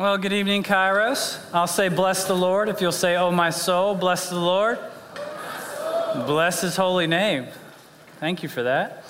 Well, 0.00 0.16
good 0.16 0.32
evening, 0.32 0.62
Kairos. 0.62 1.38
I'll 1.52 1.66
say, 1.66 1.90
Bless 1.90 2.24
the 2.24 2.34
Lord. 2.34 2.70
If 2.70 2.80
you'll 2.80 2.90
say, 2.90 3.16
Oh, 3.16 3.30
my 3.30 3.50
soul, 3.50 3.94
bless 3.94 4.30
the 4.30 4.38
Lord. 4.38 4.78
Bless 6.24 6.62
his 6.62 6.74
holy 6.74 7.06
name. 7.06 7.48
Thank 8.18 8.42
you 8.42 8.48
for 8.48 8.62
that. 8.62 9.04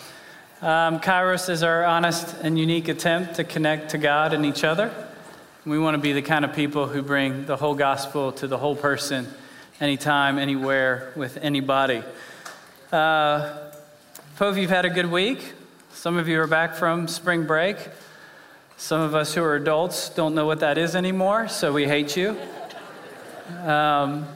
Um, 0.61 0.99
Kairos 0.99 1.49
is 1.49 1.63
our 1.63 1.85
honest 1.85 2.35
and 2.43 2.59
unique 2.59 2.89
attempt 2.89 3.37
to 3.37 3.45
connect 3.45 3.91
to 3.91 3.99
God 3.99 4.35
and 4.35 4.45
each 4.45 4.65
other. 4.65 4.93
We 5.65 5.79
want 5.79 5.95
to 5.95 6.01
be 6.01 6.13
the 6.13 6.23
kind 6.23 6.45
of 6.45 6.57
people 6.57 6.89
who 6.89 7.03
bring 7.03 7.47
the 7.47 7.57
whole 7.57 7.77
gospel 7.77 8.33
to 8.33 8.49
the 8.49 8.59
whole 8.59 8.75
person, 8.75 9.29
anytime, 9.81 10.41
anywhere, 10.41 11.13
with 11.15 11.37
anybody. 11.37 12.03
Uh, 12.91 13.71
hope 14.35 14.57
you've 14.57 14.71
had 14.71 14.87
a 14.87 14.91
good 14.91 15.13
week. 15.13 15.53
Some 15.93 16.17
of 16.17 16.27
you 16.27 16.41
are 16.41 16.49
back 16.49 16.75
from 16.75 17.07
spring 17.07 17.47
break. 17.47 17.77
Some 18.81 19.03
of 19.03 19.15
us 19.15 19.35
who 19.35 19.43
are 19.43 19.57
adults 19.57 20.09
don't 20.09 20.35
know 20.35 20.47
what 20.47 20.61
that 20.61 20.79
is 20.79 20.97
anymore, 20.97 21.49
so 21.49 21.71
we 21.71 21.85
hate 21.85 22.17
you. 22.17 22.35
Um, 23.63 24.27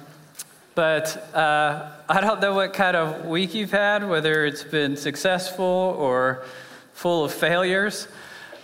but 0.75 1.35
uh, 1.35 1.91
I 2.11 2.21
don't 2.21 2.43
know 2.43 2.53
what 2.53 2.75
kind 2.75 2.95
of 2.95 3.25
week 3.25 3.55
you've 3.55 3.71
had, 3.71 4.07
whether 4.07 4.45
it's 4.45 4.63
been 4.63 4.99
successful 4.99 5.65
or 5.65 6.45
full 6.93 7.25
of 7.25 7.33
failures. 7.33 8.07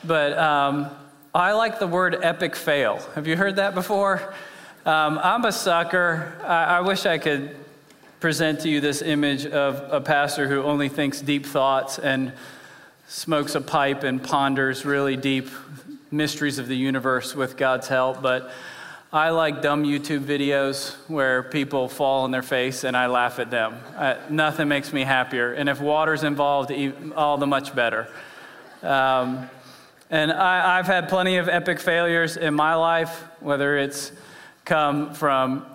But 0.04 0.36
um, 0.36 0.90
I 1.34 1.52
like 1.52 1.78
the 1.78 1.86
word 1.86 2.18
epic 2.20 2.56
fail. 2.56 2.98
Have 3.14 3.26
you 3.26 3.38
heard 3.38 3.56
that 3.56 3.74
before? 3.74 4.34
Um, 4.84 5.18
I'm 5.22 5.46
a 5.46 5.52
sucker. 5.52 6.38
I, 6.44 6.64
I 6.64 6.80
wish 6.82 7.06
I 7.06 7.16
could 7.16 7.56
present 8.20 8.60
to 8.60 8.68
you 8.68 8.82
this 8.82 9.00
image 9.00 9.46
of 9.46 9.82
a 9.90 10.02
pastor 10.02 10.46
who 10.46 10.62
only 10.62 10.90
thinks 10.90 11.22
deep 11.22 11.46
thoughts 11.46 11.98
and 11.98 12.34
smokes 13.10 13.56
a 13.56 13.60
pipe 13.60 14.04
and 14.04 14.22
ponders 14.22 14.84
really 14.84 15.16
deep 15.16 15.48
mysteries 16.12 16.60
of 16.60 16.68
the 16.68 16.76
universe 16.76 17.34
with 17.34 17.56
God's 17.56 17.88
help. 17.88 18.22
But 18.22 18.52
I 19.12 19.30
like 19.30 19.62
dumb 19.62 19.82
YouTube 19.82 20.20
videos 20.20 20.94
where 21.08 21.42
people 21.42 21.88
fall 21.88 22.22
on 22.22 22.30
their 22.30 22.42
face 22.42 22.84
and 22.84 22.96
I 22.96 23.08
laugh 23.08 23.40
at 23.40 23.50
them. 23.50 23.80
Uh, 23.96 24.14
nothing 24.30 24.68
makes 24.68 24.92
me 24.92 25.02
happier. 25.02 25.52
And 25.52 25.68
if 25.68 25.80
water's 25.80 26.22
involved, 26.22 26.70
all 27.16 27.36
the 27.36 27.48
much 27.48 27.74
better. 27.74 28.06
Um, 28.80 29.50
and 30.08 30.30
I, 30.30 30.78
I've 30.78 30.86
had 30.86 31.08
plenty 31.08 31.38
of 31.38 31.48
epic 31.48 31.80
failures 31.80 32.36
in 32.36 32.54
my 32.54 32.76
life, 32.76 33.24
whether 33.40 33.76
it's 33.76 34.12
come 34.64 35.14
from 35.14 35.66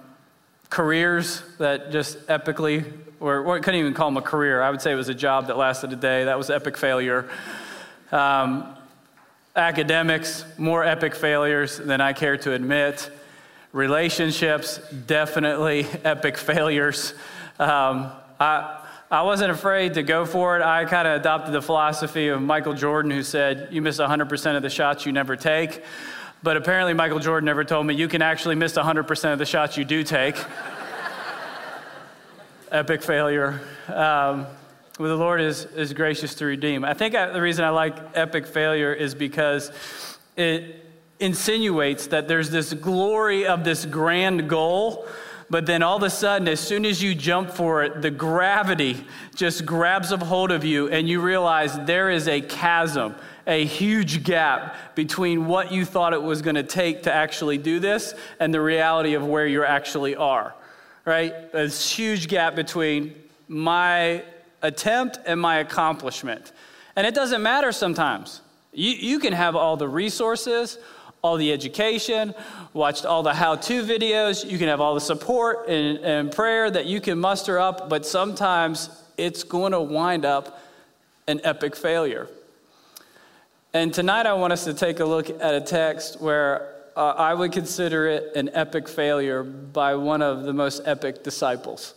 careers 0.70 1.42
that 1.58 1.92
just 1.92 2.18
epically 2.28 2.90
or, 3.26 3.56
I 3.56 3.60
couldn't 3.60 3.80
even 3.80 3.94
call 3.94 4.08
them 4.08 4.18
a 4.18 4.22
career. 4.22 4.62
I 4.62 4.70
would 4.70 4.82
say 4.82 4.92
it 4.92 4.96
was 4.96 5.10
a 5.10 5.16
job 5.16 5.48
that 5.48 5.58
lasted 5.58 5.92
a 5.92 5.96
day. 5.96 6.26
That 6.26 6.38
was 6.38 6.50
epic 6.50 6.78
failure. 6.78 7.28
Um, 8.12 8.76
academics, 9.56 10.46
more 10.58 10.84
epic 10.84 11.16
failures 11.16 11.78
than 11.78 12.02
I 12.02 12.14
care 12.14 12.38
to 12.38 12.54
admit. 12.54 13.10
Relationships, 13.72 14.80
definitely 15.08 15.88
epic 16.04 16.38
failures. 16.38 17.14
Um, 17.58 18.12
I, 18.40 18.86
I 19.10 19.24
wasn't 19.24 19.52
afraid 19.52 19.96
to 19.96 20.04
go 20.04 20.26
for 20.26 20.58
it. 20.58 20.64
I 20.64 20.86
kind 20.86 21.08
of 21.08 21.20
adopted 21.20 21.54
the 21.54 21.62
philosophy 21.62 22.28
of 22.28 22.42
Michael 22.42 22.74
Jordan, 22.74 23.12
who 23.12 23.24
said, 23.24 23.70
You 23.72 23.82
miss 23.82 23.98
100% 23.98 24.56
of 24.56 24.62
the 24.62 24.70
shots 24.70 25.06
you 25.06 25.12
never 25.12 25.36
take. 25.36 25.84
But 26.44 26.58
apparently, 26.58 26.94
Michael 26.94 27.20
Jordan 27.20 27.46
never 27.46 27.64
told 27.64 27.88
me 27.88 27.96
you 27.96 28.08
can 28.08 28.22
actually 28.22 28.56
miss 28.56 28.74
100% 28.74 29.34
of 29.34 29.40
the 29.40 29.46
shots 29.46 29.78
you 29.78 29.86
do 29.86 30.04
take 30.04 30.36
epic 32.76 33.02
failure. 33.02 33.62
Um, 33.88 34.48
well, 35.00 35.10
the 35.10 35.16
Lord 35.16 35.40
is, 35.40 35.64
is 35.64 35.94
gracious 35.94 36.36
to 36.36 36.46
redeem. 36.46 36.84
I 36.84 36.94
think 36.94 37.16
I, 37.16 37.28
the 37.32 37.42
reason 37.42 37.64
I 37.64 37.70
like 37.70 37.98
epic 38.16 38.46
failure 38.46 38.94
is 38.94 39.16
because 39.16 39.72
it 40.36 40.84
insinuates 41.20 42.08
that 42.08 42.28
there's 42.28 42.50
this 42.50 42.74
glory 42.74 43.46
of 43.46 43.64
this 43.64 43.86
grand 43.86 44.50
goal, 44.50 45.08
but 45.50 45.66
then 45.66 45.84
all 45.84 45.96
of 45.96 46.04
a 46.04 46.10
sudden, 46.10 46.50
as 46.50 46.60
soon 46.60 46.86
as 46.86 47.02
you 47.02 47.16
jump 47.16 47.50
for 47.50 47.84
it, 47.84 48.02
the 48.02 48.12
gravity 48.12 49.06
just 49.36 49.66
grabs 49.66 50.12
a 50.12 50.18
hold 50.18 50.52
of 50.52 50.66
you, 50.66 50.90
and 50.90 51.08
you 51.08 51.22
realize 51.22 51.80
there 51.86 52.10
is 52.10 52.28
a 52.28 52.42
chasm, 52.42 53.16
a 53.48 53.64
huge 53.64 54.26
gap 54.26 54.96
between 54.96 55.46
what 55.46 55.72
you 55.72 55.86
thought 55.86 56.12
it 56.12 56.22
was 56.22 56.42
going 56.42 56.56
to 56.56 56.64
take 56.64 57.04
to 57.04 57.14
actually 57.14 57.58
do 57.58 57.80
this 57.80 58.14
and 58.38 58.54
the 58.54 58.62
reality 58.62 59.14
of 59.14 59.26
where 59.26 59.48
you 59.48 59.64
actually 59.64 60.16
are 60.18 60.54
right? 61.06 61.52
This 61.52 61.90
huge 61.92 62.28
gap 62.28 62.56
between 62.56 63.16
my 63.48 64.24
attempt 64.62 65.20
and 65.26 65.40
my 65.40 65.58
accomplishment. 65.58 66.52
And 66.96 67.06
it 67.06 67.14
doesn't 67.14 67.44
matter 67.44 67.72
sometimes. 67.72 68.42
You, 68.74 68.92
you 68.92 69.20
can 69.20 69.34
have 69.34 69.56
all 69.56 69.78
the 69.78 69.88
resources, 69.88 70.80
all 71.22 71.38
the 71.38 71.52
education, 71.52 72.34
watched 72.74 73.06
all 73.06 73.24
the 73.24 73.34
how 73.34 73.56
to 73.56 73.84
videos, 73.84 74.50
you 74.50 74.58
can 74.58 74.68
have 74.68 74.82
all 74.82 74.96
the 74.96 75.02
support 75.02 75.68
and, 75.70 76.00
and 76.00 76.32
prayer 76.32 76.70
that 76.70 76.86
you 76.86 77.00
can 77.00 77.20
muster 77.20 77.60
up, 77.60 77.90
but 77.90 78.06
sometimes 78.06 78.90
it's 79.18 79.44
going 79.44 79.72
to 79.72 79.82
wind 79.82 80.26
up 80.26 80.62
an 81.28 81.40
epic 81.44 81.76
failure. 81.76 82.28
And 83.74 83.94
tonight 83.94 84.26
I 84.26 84.34
want 84.34 84.54
us 84.54 84.64
to 84.66 84.74
take 84.74 85.00
a 85.00 85.06
look 85.06 85.30
at 85.30 85.54
a 85.54 85.62
text 85.62 86.22
where 86.22 86.75
uh, 86.96 87.14
I 87.18 87.34
would 87.34 87.52
consider 87.52 88.08
it 88.08 88.36
an 88.36 88.50
epic 88.54 88.88
failure 88.88 89.44
by 89.44 89.96
one 89.96 90.22
of 90.22 90.44
the 90.44 90.54
most 90.54 90.82
epic 90.86 91.24
disciples. 91.24 91.94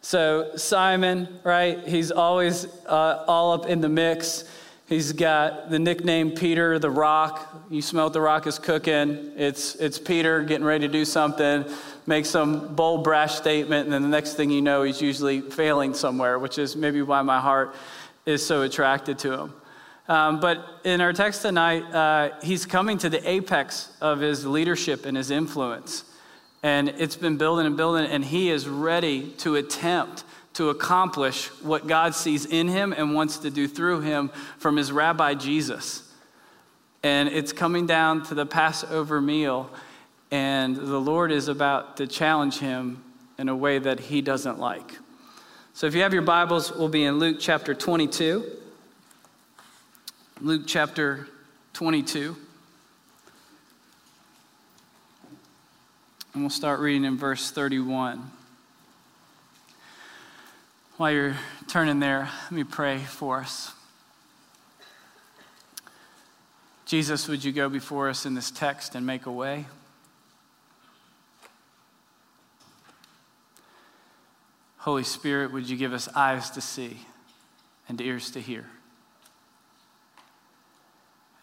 So, 0.00 0.52
Simon, 0.56 1.40
right, 1.42 1.86
he's 1.86 2.12
always 2.12 2.66
uh, 2.86 3.24
all 3.26 3.52
up 3.52 3.66
in 3.66 3.80
the 3.80 3.88
mix. 3.88 4.44
He's 4.86 5.12
got 5.12 5.68
the 5.68 5.78
nickname 5.78 6.30
Peter 6.30 6.78
the 6.78 6.88
Rock. 6.88 7.66
You 7.68 7.82
smell 7.82 8.08
the 8.08 8.20
rock 8.20 8.46
is 8.46 8.58
cooking. 8.58 9.32
It's, 9.36 9.74
it's 9.74 9.98
Peter 9.98 10.42
getting 10.42 10.64
ready 10.64 10.86
to 10.86 10.92
do 10.92 11.04
something, 11.04 11.66
make 12.06 12.24
some 12.24 12.74
bold, 12.74 13.04
brash 13.04 13.34
statement, 13.34 13.84
and 13.84 13.92
then 13.92 14.02
the 14.02 14.08
next 14.08 14.34
thing 14.34 14.50
you 14.50 14.62
know, 14.62 14.84
he's 14.84 15.02
usually 15.02 15.42
failing 15.42 15.92
somewhere, 15.92 16.38
which 16.38 16.58
is 16.58 16.74
maybe 16.74 17.02
why 17.02 17.20
my 17.20 17.40
heart 17.40 17.74
is 18.24 18.46
so 18.46 18.62
attracted 18.62 19.18
to 19.18 19.32
him. 19.32 19.52
Um, 20.08 20.40
but 20.40 20.80
in 20.84 21.02
our 21.02 21.12
text 21.12 21.42
tonight, 21.42 21.82
uh, 21.92 22.30
he's 22.42 22.64
coming 22.64 22.96
to 22.98 23.10
the 23.10 23.28
apex 23.28 23.94
of 24.00 24.20
his 24.20 24.46
leadership 24.46 25.04
and 25.04 25.16
his 25.16 25.30
influence. 25.30 26.04
And 26.62 26.88
it's 26.88 27.16
been 27.16 27.36
building 27.36 27.66
and 27.66 27.76
building, 27.76 28.06
and 28.06 28.24
he 28.24 28.50
is 28.50 28.66
ready 28.66 29.30
to 29.38 29.56
attempt 29.56 30.24
to 30.54 30.70
accomplish 30.70 31.48
what 31.62 31.86
God 31.86 32.14
sees 32.14 32.46
in 32.46 32.68
him 32.68 32.92
and 32.92 33.14
wants 33.14 33.38
to 33.38 33.50
do 33.50 33.68
through 33.68 34.00
him 34.00 34.30
from 34.58 34.76
his 34.76 34.90
rabbi 34.90 35.34
Jesus. 35.34 36.10
And 37.02 37.28
it's 37.28 37.52
coming 37.52 37.86
down 37.86 38.24
to 38.24 38.34
the 38.34 38.46
Passover 38.46 39.20
meal, 39.20 39.70
and 40.30 40.74
the 40.74 40.98
Lord 40.98 41.30
is 41.30 41.48
about 41.48 41.98
to 41.98 42.06
challenge 42.06 42.58
him 42.58 43.04
in 43.38 43.48
a 43.48 43.54
way 43.54 43.78
that 43.78 44.00
he 44.00 44.20
doesn't 44.20 44.58
like. 44.58 44.98
So 45.74 45.86
if 45.86 45.94
you 45.94 46.02
have 46.02 46.12
your 46.12 46.22
Bibles, 46.22 46.72
we'll 46.72 46.88
be 46.88 47.04
in 47.04 47.20
Luke 47.20 47.36
chapter 47.38 47.72
22. 47.72 48.57
Luke 50.40 50.62
chapter 50.68 51.26
22. 51.72 52.36
And 56.32 56.42
we'll 56.44 56.50
start 56.50 56.78
reading 56.78 57.04
in 57.04 57.16
verse 57.16 57.50
31. 57.50 58.30
While 60.96 61.10
you're 61.10 61.36
turning 61.66 61.98
there, 61.98 62.28
let 62.44 62.52
me 62.52 62.62
pray 62.62 62.98
for 62.98 63.40
us. 63.40 63.72
Jesus, 66.86 67.26
would 67.26 67.42
you 67.42 67.50
go 67.50 67.68
before 67.68 68.08
us 68.08 68.24
in 68.24 68.34
this 68.36 68.52
text 68.52 68.94
and 68.94 69.04
make 69.04 69.26
a 69.26 69.32
way? 69.32 69.66
Holy 74.76 75.02
Spirit, 75.02 75.52
would 75.52 75.68
you 75.68 75.76
give 75.76 75.92
us 75.92 76.08
eyes 76.14 76.48
to 76.50 76.60
see 76.60 76.98
and 77.88 78.00
ears 78.00 78.30
to 78.30 78.40
hear? 78.40 78.66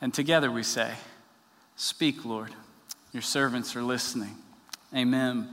And 0.06 0.14
together 0.14 0.52
we 0.52 0.62
say, 0.62 0.92
Speak, 1.78 2.26
Lord. 2.26 2.52
Your 3.12 3.24
servants 3.24 3.76
are 3.76 3.82
listening. 3.82 4.36
Amen. 4.96 5.50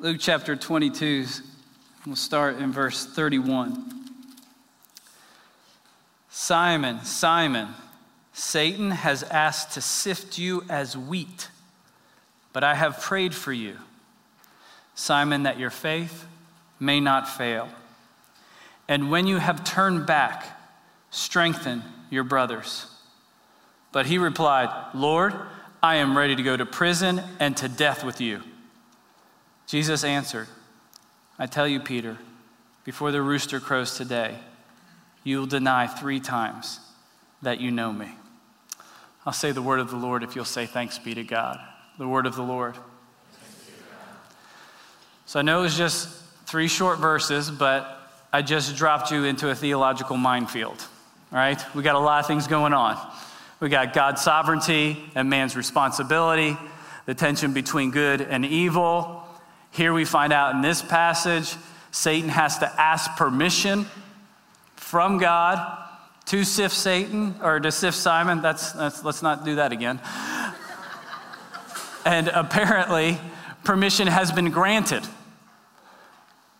Luke 0.00 0.16
chapter 0.18 0.56
22, 0.56 1.26
we'll 2.06 2.16
start 2.16 2.56
in 2.56 2.72
verse 2.72 3.06
31. 3.06 4.16
Simon, 6.28 7.04
Simon, 7.04 7.68
Satan 8.32 8.90
has 8.90 9.22
asked 9.22 9.74
to 9.74 9.80
sift 9.80 10.36
you 10.36 10.64
as 10.68 10.96
wheat, 10.96 11.50
but 12.52 12.64
I 12.64 12.74
have 12.74 13.00
prayed 13.00 13.32
for 13.32 13.52
you, 13.52 13.76
Simon, 14.96 15.44
that 15.44 15.60
your 15.60 15.70
faith 15.70 16.26
may 16.80 16.98
not 16.98 17.28
fail. 17.28 17.68
And 18.88 19.08
when 19.08 19.28
you 19.28 19.36
have 19.36 19.62
turned 19.62 20.04
back, 20.04 20.58
strengthen 21.12 21.84
your 22.10 22.24
brothers. 22.24 22.86
But 23.92 24.06
he 24.06 24.18
replied, 24.18 24.70
Lord, 24.94 25.34
I 25.82 25.96
am 25.96 26.16
ready 26.16 26.36
to 26.36 26.42
go 26.42 26.56
to 26.56 26.66
prison 26.66 27.22
and 27.38 27.56
to 27.58 27.68
death 27.68 28.04
with 28.04 28.20
you. 28.20 28.42
Jesus 29.66 30.04
answered, 30.04 30.48
I 31.38 31.46
tell 31.46 31.68
you, 31.68 31.80
Peter, 31.80 32.18
before 32.84 33.12
the 33.12 33.22
rooster 33.22 33.60
crows 33.60 33.96
today, 33.96 34.38
you 35.24 35.38
will 35.38 35.46
deny 35.46 35.86
three 35.86 36.20
times 36.20 36.80
that 37.42 37.60
you 37.60 37.70
know 37.70 37.92
me. 37.92 38.10
I'll 39.26 39.32
say 39.32 39.52
the 39.52 39.62
word 39.62 39.78
of 39.78 39.90
the 39.90 39.96
Lord 39.96 40.22
if 40.22 40.34
you'll 40.34 40.44
say 40.44 40.66
thanks 40.66 40.98
be 40.98 41.14
to 41.14 41.22
God. 41.22 41.60
The 41.98 42.08
word 42.08 42.26
of 42.26 42.34
the 42.34 42.42
Lord. 42.42 42.76
So 45.26 45.38
I 45.38 45.42
know 45.42 45.60
it 45.60 45.62
was 45.64 45.76
just 45.76 46.08
three 46.46 46.68
short 46.68 46.98
verses, 46.98 47.50
but 47.50 48.00
I 48.32 48.40
just 48.40 48.74
dropped 48.76 49.10
you 49.10 49.24
into 49.24 49.50
a 49.50 49.54
theological 49.54 50.16
minefield. 50.16 50.82
All 51.30 51.38
right? 51.38 51.62
We 51.74 51.82
got 51.82 51.94
a 51.94 51.98
lot 51.98 52.20
of 52.20 52.26
things 52.26 52.46
going 52.46 52.72
on. 52.72 52.98
We 53.60 53.68
got 53.68 53.92
God's 53.92 54.22
sovereignty 54.22 54.96
and 55.14 55.28
man's 55.28 55.56
responsibility, 55.56 56.56
the 57.06 57.14
tension 57.14 57.52
between 57.52 57.90
good 57.90 58.20
and 58.20 58.46
evil. 58.46 59.24
Here 59.70 59.92
we 59.92 60.04
find 60.04 60.32
out 60.32 60.54
in 60.54 60.62
this 60.62 60.80
passage, 60.80 61.54
Satan 61.90 62.30
has 62.30 62.58
to 62.58 62.80
ask 62.80 63.16
permission 63.16 63.86
from 64.76 65.18
God 65.18 65.84
to 66.26 66.44
sift 66.44 66.74
Satan 66.74 67.34
or 67.42 67.60
to 67.60 67.72
sift 67.72 67.96
Simon. 67.96 68.40
That's, 68.40 68.72
that's 68.72 69.04
let's 69.04 69.22
not 69.22 69.44
do 69.44 69.56
that 69.56 69.72
again. 69.72 70.00
and 72.04 72.28
apparently, 72.28 73.18
permission 73.64 74.06
has 74.06 74.32
been 74.32 74.50
granted. 74.50 75.02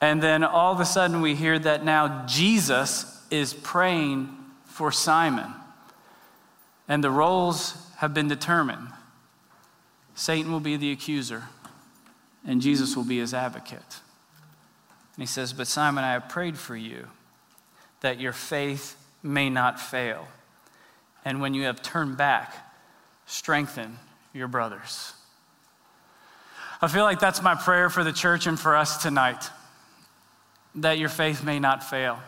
And 0.01 0.23
then 0.23 0.45
all 0.45 0.73
of 0.73 0.81
a 0.81 0.85
sudden, 0.85 1.21
we 1.21 1.35
hear 1.35 1.59
that 1.59 1.85
now 1.85 2.27
Jesus 2.27 3.25
is 3.31 3.55
praying 3.55 4.38
for 4.79 4.93
Simon. 4.93 5.53
And 6.87 7.03
the 7.03 7.11
roles 7.11 7.77
have 7.97 8.15
been 8.15 8.29
determined. 8.29 8.87
Satan 10.15 10.53
will 10.53 10.61
be 10.61 10.77
the 10.77 10.93
accuser, 10.93 11.43
and 12.47 12.63
Jesus 12.63 12.95
will 12.95 13.05
be 13.05 13.19
his 13.19 13.35
advocate. 13.35 13.75
And 15.17 15.23
he 15.23 15.27
says, 15.27 15.53
But 15.53 15.67
Simon, 15.67 16.05
I 16.05 16.13
have 16.13 16.29
prayed 16.29 16.57
for 16.57 16.77
you 16.77 17.09
that 18.03 18.21
your 18.21 18.33
faith 18.33 18.97
may 19.21 19.51
not 19.51 19.81
fail. 19.81 20.29
And 21.25 21.41
when 21.41 21.55
you 21.55 21.65
have 21.65 21.83
turned 21.83 22.17
back, 22.17 22.55
strengthen 23.27 23.99
your 24.33 24.47
brothers. 24.47 25.13
I 26.81 26.87
feel 26.87 27.03
like 27.03 27.19
that's 27.19 27.43
my 27.43 27.57
prayer 27.57 27.91
for 27.91 28.05
the 28.05 28.13
church 28.13 28.47
and 28.47 28.59
for 28.59 28.77
us 28.77 29.03
tonight 29.03 29.51
that 30.77 30.99
your 30.99 31.09
faith 31.09 31.43
may 31.43 31.59
not 31.59 31.83
fail. 31.83 32.21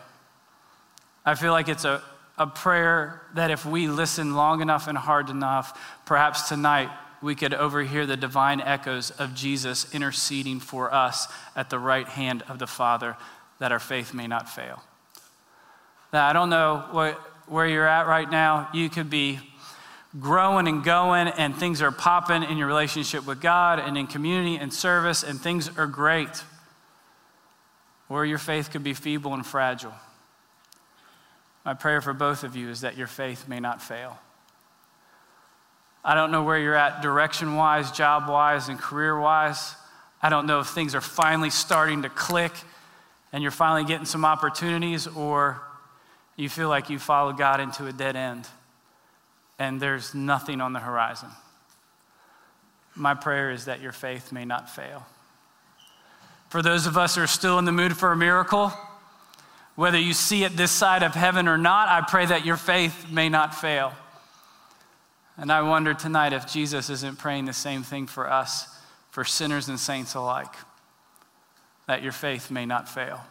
I 1.25 1.35
feel 1.35 1.53
like 1.53 1.69
it's 1.69 1.85
a, 1.85 2.03
a 2.41 2.47
prayer 2.47 3.21
that 3.35 3.51
if 3.51 3.67
we 3.67 3.87
listen 3.87 4.33
long 4.33 4.61
enough 4.61 4.87
and 4.87 4.97
hard 4.97 5.29
enough, 5.29 5.79
perhaps 6.05 6.49
tonight 6.49 6.89
we 7.21 7.35
could 7.35 7.53
overhear 7.53 8.07
the 8.07 8.17
divine 8.17 8.59
echoes 8.61 9.11
of 9.11 9.35
Jesus 9.35 9.93
interceding 9.93 10.59
for 10.59 10.91
us 10.91 11.27
at 11.55 11.69
the 11.69 11.77
right 11.77 12.07
hand 12.07 12.43
of 12.49 12.57
the 12.57 12.65
Father 12.65 13.15
that 13.59 13.71
our 13.71 13.79
faith 13.79 14.15
may 14.15 14.25
not 14.25 14.49
fail. 14.49 14.81
Now, 16.11 16.27
I 16.27 16.33
don't 16.33 16.49
know 16.49 16.83
what, 16.89 17.13
where 17.47 17.67
you're 17.67 17.87
at 17.87 18.07
right 18.07 18.29
now. 18.29 18.69
You 18.73 18.89
could 18.89 19.11
be 19.11 19.39
growing 20.19 20.67
and 20.67 20.83
going, 20.83 21.27
and 21.27 21.55
things 21.55 21.79
are 21.83 21.91
popping 21.91 22.41
in 22.41 22.57
your 22.57 22.67
relationship 22.67 23.27
with 23.27 23.39
God 23.39 23.77
and 23.77 23.95
in 23.95 24.07
community 24.07 24.55
and 24.55 24.73
service, 24.73 25.21
and 25.21 25.39
things 25.39 25.69
are 25.77 25.85
great. 25.85 26.43
Or 28.09 28.25
your 28.25 28.39
faith 28.39 28.71
could 28.71 28.83
be 28.83 28.95
feeble 28.95 29.35
and 29.35 29.45
fragile. 29.45 29.93
My 31.63 31.73
prayer 31.73 32.01
for 32.01 32.13
both 32.13 32.43
of 32.43 32.55
you 32.55 32.69
is 32.69 32.81
that 32.81 32.97
your 32.97 33.07
faith 33.07 33.47
may 33.47 33.59
not 33.59 33.81
fail. 33.81 34.19
I 36.03 36.15
don't 36.15 36.31
know 36.31 36.43
where 36.43 36.57
you're 36.57 36.75
at 36.75 37.01
direction 37.01 37.55
wise, 37.55 37.91
job 37.91 38.27
wise, 38.27 38.69
and 38.69 38.79
career 38.79 39.19
wise. 39.19 39.75
I 40.21 40.29
don't 40.29 40.47
know 40.47 40.59
if 40.59 40.67
things 40.67 40.95
are 40.95 41.01
finally 41.01 41.51
starting 41.51 42.01
to 42.01 42.09
click 42.09 42.53
and 43.31 43.43
you're 43.43 43.51
finally 43.51 43.85
getting 43.85 44.05
some 44.05 44.25
opportunities, 44.25 45.07
or 45.07 45.61
you 46.35 46.49
feel 46.49 46.67
like 46.69 46.89
you 46.89 46.99
followed 46.99 47.37
God 47.37 47.59
into 47.59 47.85
a 47.87 47.93
dead 47.93 48.15
end 48.15 48.47
and 49.61 49.79
there's 49.79 50.15
nothing 50.15 50.59
on 50.59 50.73
the 50.73 50.79
horizon. 50.79 51.29
My 52.95 53.13
prayer 53.13 53.51
is 53.51 53.65
that 53.65 53.79
your 53.79 53.91
faith 53.91 54.31
may 54.31 54.43
not 54.43 54.69
fail. 54.69 55.05
For 56.49 56.63
those 56.63 56.87
of 56.87 56.97
us 56.97 57.15
who 57.15 57.21
are 57.21 57.27
still 57.27 57.59
in 57.59 57.65
the 57.65 57.71
mood 57.71 57.95
for 57.95 58.11
a 58.11 58.17
miracle, 58.17 58.73
whether 59.75 59.99
you 59.99 60.13
see 60.13 60.43
it 60.43 60.57
this 60.57 60.71
side 60.71 61.03
of 61.03 61.13
heaven 61.13 61.47
or 61.47 61.57
not, 61.57 61.87
I 61.87 62.01
pray 62.01 62.25
that 62.25 62.45
your 62.45 62.57
faith 62.57 63.09
may 63.09 63.29
not 63.29 63.55
fail. 63.55 63.93
And 65.37 65.51
I 65.51 65.61
wonder 65.61 65.93
tonight 65.93 66.33
if 66.33 66.51
Jesus 66.51 66.89
isn't 66.89 67.17
praying 67.17 67.45
the 67.45 67.53
same 67.53 67.83
thing 67.83 68.05
for 68.05 68.29
us, 68.29 68.67
for 69.09 69.23
sinners 69.23 69.69
and 69.69 69.79
saints 69.79 70.13
alike, 70.13 70.53
that 71.87 72.03
your 72.03 72.11
faith 72.11 72.51
may 72.51 72.65
not 72.65 72.87
fail. 72.87 73.21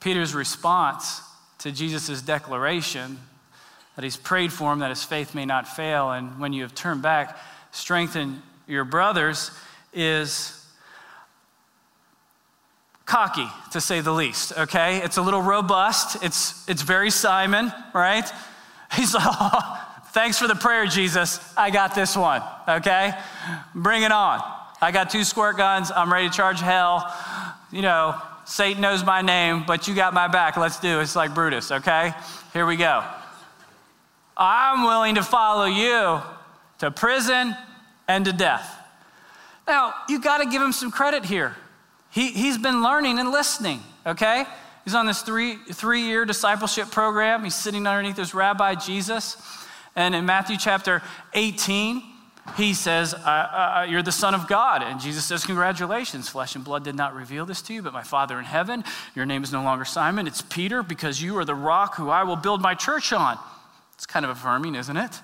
Peter's 0.00 0.34
response 0.34 1.22
to 1.58 1.72
Jesus' 1.72 2.22
declaration 2.22 3.18
that 3.96 4.04
he's 4.04 4.16
prayed 4.16 4.52
for 4.52 4.72
him 4.72 4.80
that 4.80 4.90
his 4.90 5.02
faith 5.02 5.34
may 5.34 5.46
not 5.46 5.66
fail, 5.66 6.12
and 6.12 6.38
when 6.38 6.52
you 6.52 6.62
have 6.62 6.74
turned 6.74 7.02
back, 7.02 7.38
strengthen 7.72 8.42
your 8.66 8.84
brothers, 8.84 9.50
is 9.92 10.55
cocky, 13.06 13.46
to 13.70 13.80
say 13.80 14.00
the 14.00 14.12
least, 14.12 14.52
okay? 14.58 14.98
It's 14.98 15.16
a 15.16 15.22
little 15.22 15.40
robust. 15.40 16.22
It's, 16.22 16.68
it's 16.68 16.82
very 16.82 17.10
Simon, 17.10 17.72
right? 17.94 18.28
He's 18.92 19.14
like, 19.14 19.24
oh, 19.26 19.98
thanks 20.12 20.38
for 20.38 20.48
the 20.48 20.56
prayer, 20.56 20.86
Jesus. 20.86 21.40
I 21.56 21.70
got 21.70 21.94
this 21.94 22.16
one, 22.16 22.42
okay? 22.68 23.14
Bring 23.74 24.02
it 24.02 24.12
on. 24.12 24.42
I 24.82 24.90
got 24.90 25.08
two 25.08 25.24
squirt 25.24 25.56
guns. 25.56 25.90
I'm 25.94 26.12
ready 26.12 26.28
to 26.28 26.34
charge 26.34 26.60
hell. 26.60 27.14
You 27.72 27.82
know, 27.82 28.20
Satan 28.44 28.82
knows 28.82 29.04
my 29.04 29.22
name, 29.22 29.64
but 29.66 29.88
you 29.88 29.94
got 29.94 30.12
my 30.12 30.28
back. 30.28 30.56
Let's 30.56 30.80
do 30.80 30.98
it. 30.98 31.02
It's 31.02 31.16
like 31.16 31.32
Brutus, 31.32 31.70
okay? 31.70 32.12
Here 32.52 32.66
we 32.66 32.76
go. 32.76 33.04
I'm 34.36 34.84
willing 34.84 35.14
to 35.14 35.22
follow 35.22 35.64
you 35.64 36.20
to 36.78 36.90
prison 36.90 37.56
and 38.08 38.24
to 38.24 38.32
death. 38.32 38.72
Now, 39.66 39.94
you 40.08 40.20
got 40.20 40.38
to 40.38 40.46
give 40.46 40.60
him 40.60 40.72
some 40.72 40.90
credit 40.90 41.24
here. 41.24 41.56
He, 42.16 42.30
he's 42.30 42.56
been 42.56 42.82
learning 42.82 43.18
and 43.18 43.30
listening, 43.30 43.82
okay? 44.06 44.46
He's 44.84 44.94
on 44.94 45.04
this 45.04 45.20
three, 45.20 45.56
three 45.56 46.00
year 46.00 46.24
discipleship 46.24 46.90
program. 46.90 47.44
He's 47.44 47.54
sitting 47.54 47.86
underneath 47.86 48.16
this 48.16 48.32
rabbi, 48.32 48.74
Jesus. 48.74 49.36
And 49.94 50.14
in 50.14 50.24
Matthew 50.24 50.56
chapter 50.56 51.02
18, 51.34 52.02
he 52.56 52.72
says, 52.72 53.12
uh, 53.12 53.18
uh, 53.18 53.86
You're 53.86 54.02
the 54.02 54.12
Son 54.12 54.34
of 54.34 54.48
God. 54.48 54.82
And 54.82 54.98
Jesus 54.98 55.26
says, 55.26 55.44
Congratulations, 55.44 56.30
flesh 56.30 56.56
and 56.56 56.64
blood 56.64 56.84
did 56.84 56.94
not 56.94 57.14
reveal 57.14 57.44
this 57.44 57.60
to 57.60 57.74
you, 57.74 57.82
but 57.82 57.92
my 57.92 58.02
Father 58.02 58.38
in 58.38 58.46
heaven. 58.46 58.82
Your 59.14 59.26
name 59.26 59.44
is 59.44 59.52
no 59.52 59.62
longer 59.62 59.84
Simon, 59.84 60.26
it's 60.26 60.40
Peter, 60.40 60.82
because 60.82 61.20
you 61.20 61.36
are 61.36 61.44
the 61.44 61.54
rock 61.54 61.96
who 61.96 62.08
I 62.08 62.22
will 62.22 62.36
build 62.36 62.62
my 62.62 62.72
church 62.72 63.12
on. 63.12 63.38
It's 63.92 64.06
kind 64.06 64.24
of 64.24 64.30
affirming, 64.30 64.74
isn't 64.74 64.96
it? 64.96 65.20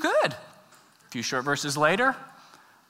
Good. 0.00 0.32
A 0.32 1.10
few 1.10 1.22
short 1.22 1.44
verses 1.44 1.76
later, 1.76 2.16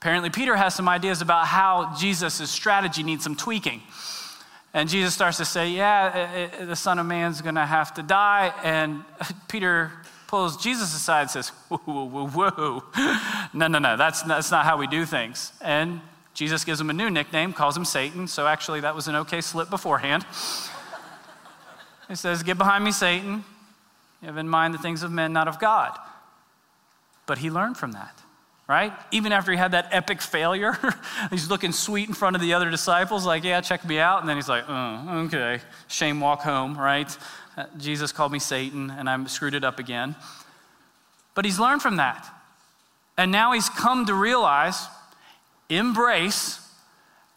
Apparently, 0.01 0.29
Peter 0.29 0.55
has 0.55 0.73
some 0.73 0.87
ideas 0.87 1.21
about 1.21 1.47
how 1.47 1.93
Jesus' 1.97 2.49
strategy 2.49 3.03
needs 3.03 3.25
some 3.25 3.35
tweaking. 3.35 3.81
And 4.73 4.87
Jesus 4.87 5.13
starts 5.13 5.37
to 5.37 5.45
say, 5.45 5.69
Yeah, 5.71 6.33
it, 6.33 6.53
it, 6.61 6.67
the 6.67 6.75
Son 6.75 6.99
of 6.99 7.05
Man's 7.05 7.41
going 7.41 7.55
to 7.55 7.65
have 7.65 7.93
to 7.95 8.03
die. 8.03 8.53
And 8.63 9.03
Peter 9.49 9.91
pulls 10.27 10.55
Jesus 10.55 10.95
aside 10.95 11.23
and 11.23 11.31
says, 11.31 11.49
Whoa, 11.67 11.79
whoa, 11.79 12.27
whoa, 12.27 12.49
whoa. 12.49 12.83
No, 13.53 13.67
no, 13.67 13.79
no, 13.79 13.97
that's, 13.97 14.21
that's 14.21 14.51
not 14.51 14.63
how 14.63 14.77
we 14.77 14.87
do 14.87 15.05
things. 15.05 15.51
And 15.59 15.99
Jesus 16.33 16.63
gives 16.63 16.79
him 16.79 16.89
a 16.89 16.93
new 16.93 17.09
nickname, 17.09 17.51
calls 17.51 17.75
him 17.75 17.83
Satan. 17.83 18.27
So 18.27 18.47
actually, 18.47 18.79
that 18.81 18.95
was 18.95 19.09
an 19.09 19.15
okay 19.15 19.41
slip 19.41 19.69
beforehand. 19.69 20.25
he 22.07 22.15
says, 22.15 22.41
Get 22.41 22.57
behind 22.57 22.85
me, 22.85 22.93
Satan. 22.93 23.43
You 24.21 24.27
have 24.27 24.37
in 24.37 24.47
mind 24.47 24.73
the 24.73 24.77
things 24.77 25.03
of 25.03 25.11
men, 25.11 25.33
not 25.33 25.49
of 25.49 25.59
God. 25.59 25.97
But 27.25 27.39
he 27.39 27.49
learned 27.49 27.75
from 27.75 27.91
that 27.91 28.18
right? 28.69 28.93
Even 29.09 29.31
after 29.33 29.51
he 29.51 29.57
had 29.57 29.71
that 29.71 29.87
epic 29.89 30.21
failure, 30.21 30.77
he's 31.31 31.49
looking 31.49 31.71
sweet 31.71 32.07
in 32.07 32.13
front 32.13 32.35
of 32.35 32.41
the 32.41 32.53
other 32.53 32.69
disciples, 32.69 33.25
like, 33.25 33.43
yeah, 33.43 33.59
check 33.61 33.83
me 33.83 33.97
out. 33.97 34.19
And 34.19 34.29
then 34.29 34.37
he's 34.37 34.47
like, 34.47 34.63
oh, 34.69 35.25
okay, 35.25 35.59
shame, 35.87 36.19
walk 36.19 36.41
home, 36.41 36.77
right? 36.77 37.17
Uh, 37.57 37.65
Jesus 37.79 38.11
called 38.11 38.31
me 38.31 38.37
Satan, 38.37 38.91
and 38.91 39.09
I'm 39.09 39.27
screwed 39.27 39.55
it 39.55 39.63
up 39.63 39.79
again. 39.79 40.15
But 41.33 41.45
he's 41.45 41.59
learned 41.59 41.81
from 41.81 41.97
that. 41.97 42.29
And 43.17 43.31
now 43.31 43.53
he's 43.53 43.69
come 43.69 44.05
to 44.05 44.13
realize, 44.13 44.85
embrace, 45.67 46.61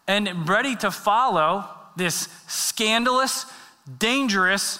and 0.07 0.47
ready 0.47 0.75
to 0.77 0.91
follow 0.91 1.67
this 1.95 2.29
scandalous, 2.47 3.47
dangerous, 3.97 4.79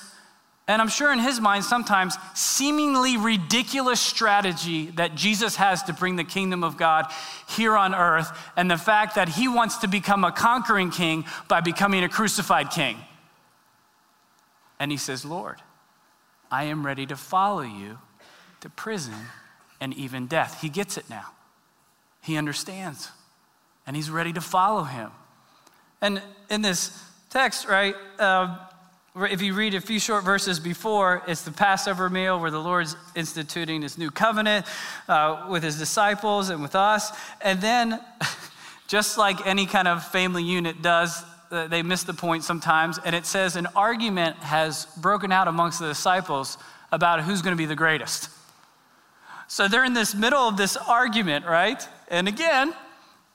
and 0.67 0.81
I'm 0.81 0.87
sure 0.87 1.11
in 1.11 1.19
his 1.19 1.41
mind, 1.41 1.65
sometimes 1.65 2.17
seemingly 2.33 3.17
ridiculous 3.17 3.99
strategy 3.99 4.87
that 4.91 5.15
Jesus 5.15 5.57
has 5.57 5.83
to 5.83 5.93
bring 5.93 6.15
the 6.15 6.23
kingdom 6.23 6.63
of 6.63 6.77
God 6.77 7.05
here 7.49 7.75
on 7.75 7.93
earth, 7.93 8.31
and 8.55 8.71
the 8.71 8.77
fact 8.77 9.15
that 9.15 9.27
he 9.27 9.47
wants 9.47 9.77
to 9.79 9.87
become 9.87 10.23
a 10.23 10.31
conquering 10.31 10.89
king 10.89 11.25
by 11.49 11.59
becoming 11.59 12.03
a 12.03 12.09
crucified 12.09 12.71
king. 12.71 12.97
And 14.79 14.89
he 14.89 14.97
says, 14.97 15.25
Lord, 15.25 15.61
I 16.49 16.65
am 16.65 16.85
ready 16.85 17.05
to 17.07 17.15
follow 17.17 17.61
you 17.61 17.99
to 18.61 18.69
prison 18.69 19.15
and 19.81 19.93
even 19.95 20.27
death. 20.27 20.61
He 20.61 20.69
gets 20.69 20.97
it 20.97 21.09
now. 21.09 21.25
He 22.21 22.37
understands, 22.37 23.09
and 23.85 23.97
he's 23.97 24.09
ready 24.09 24.31
to 24.31 24.39
follow 24.39 24.83
him. 24.83 25.11
And 26.01 26.21
in 26.49 26.61
this 26.61 27.03
text, 27.29 27.67
right, 27.67 27.95
uh, 28.17 28.57
if 29.15 29.43
you 29.43 29.53
read 29.53 29.75
a 29.75 29.81
few 29.81 29.99
short 29.99 30.23
verses 30.23 30.59
before, 30.59 31.21
it's 31.27 31.43
the 31.43 31.51
Passover 31.51 32.09
meal 32.09 32.39
where 32.39 32.49
the 32.49 32.59
Lord's 32.59 32.95
instituting 33.15 33.83
his 33.83 33.95
new 33.95 34.09
covenant 34.09 34.65
uh, 35.07 35.45
with 35.49 35.61
his 35.61 35.77
disciples 35.77 36.49
and 36.49 36.63
with 36.63 36.75
us. 36.75 37.11
And 37.41 37.61
then, 37.61 38.01
just 38.87 39.17
like 39.19 39.45
any 39.45 39.67
kind 39.67 39.87
of 39.87 40.03
family 40.03 40.43
unit 40.43 40.81
does, 40.81 41.23
uh, 41.51 41.67
they 41.67 41.83
miss 41.83 42.03
the 42.03 42.13
point 42.13 42.43
sometimes. 42.43 42.97
And 43.05 43.15
it 43.15 43.27
says 43.27 43.55
an 43.55 43.67
argument 43.75 44.37
has 44.37 44.87
broken 44.97 45.31
out 45.31 45.47
amongst 45.47 45.79
the 45.79 45.87
disciples 45.87 46.57
about 46.91 47.21
who's 47.21 47.43
going 47.43 47.55
to 47.55 47.57
be 47.57 47.67
the 47.67 47.75
greatest. 47.75 48.29
So 49.47 49.67
they're 49.67 49.85
in 49.85 49.93
this 49.93 50.15
middle 50.15 50.47
of 50.47 50.57
this 50.57 50.75
argument, 50.75 51.45
right? 51.45 51.87
And 52.07 52.27
again, 52.27 52.73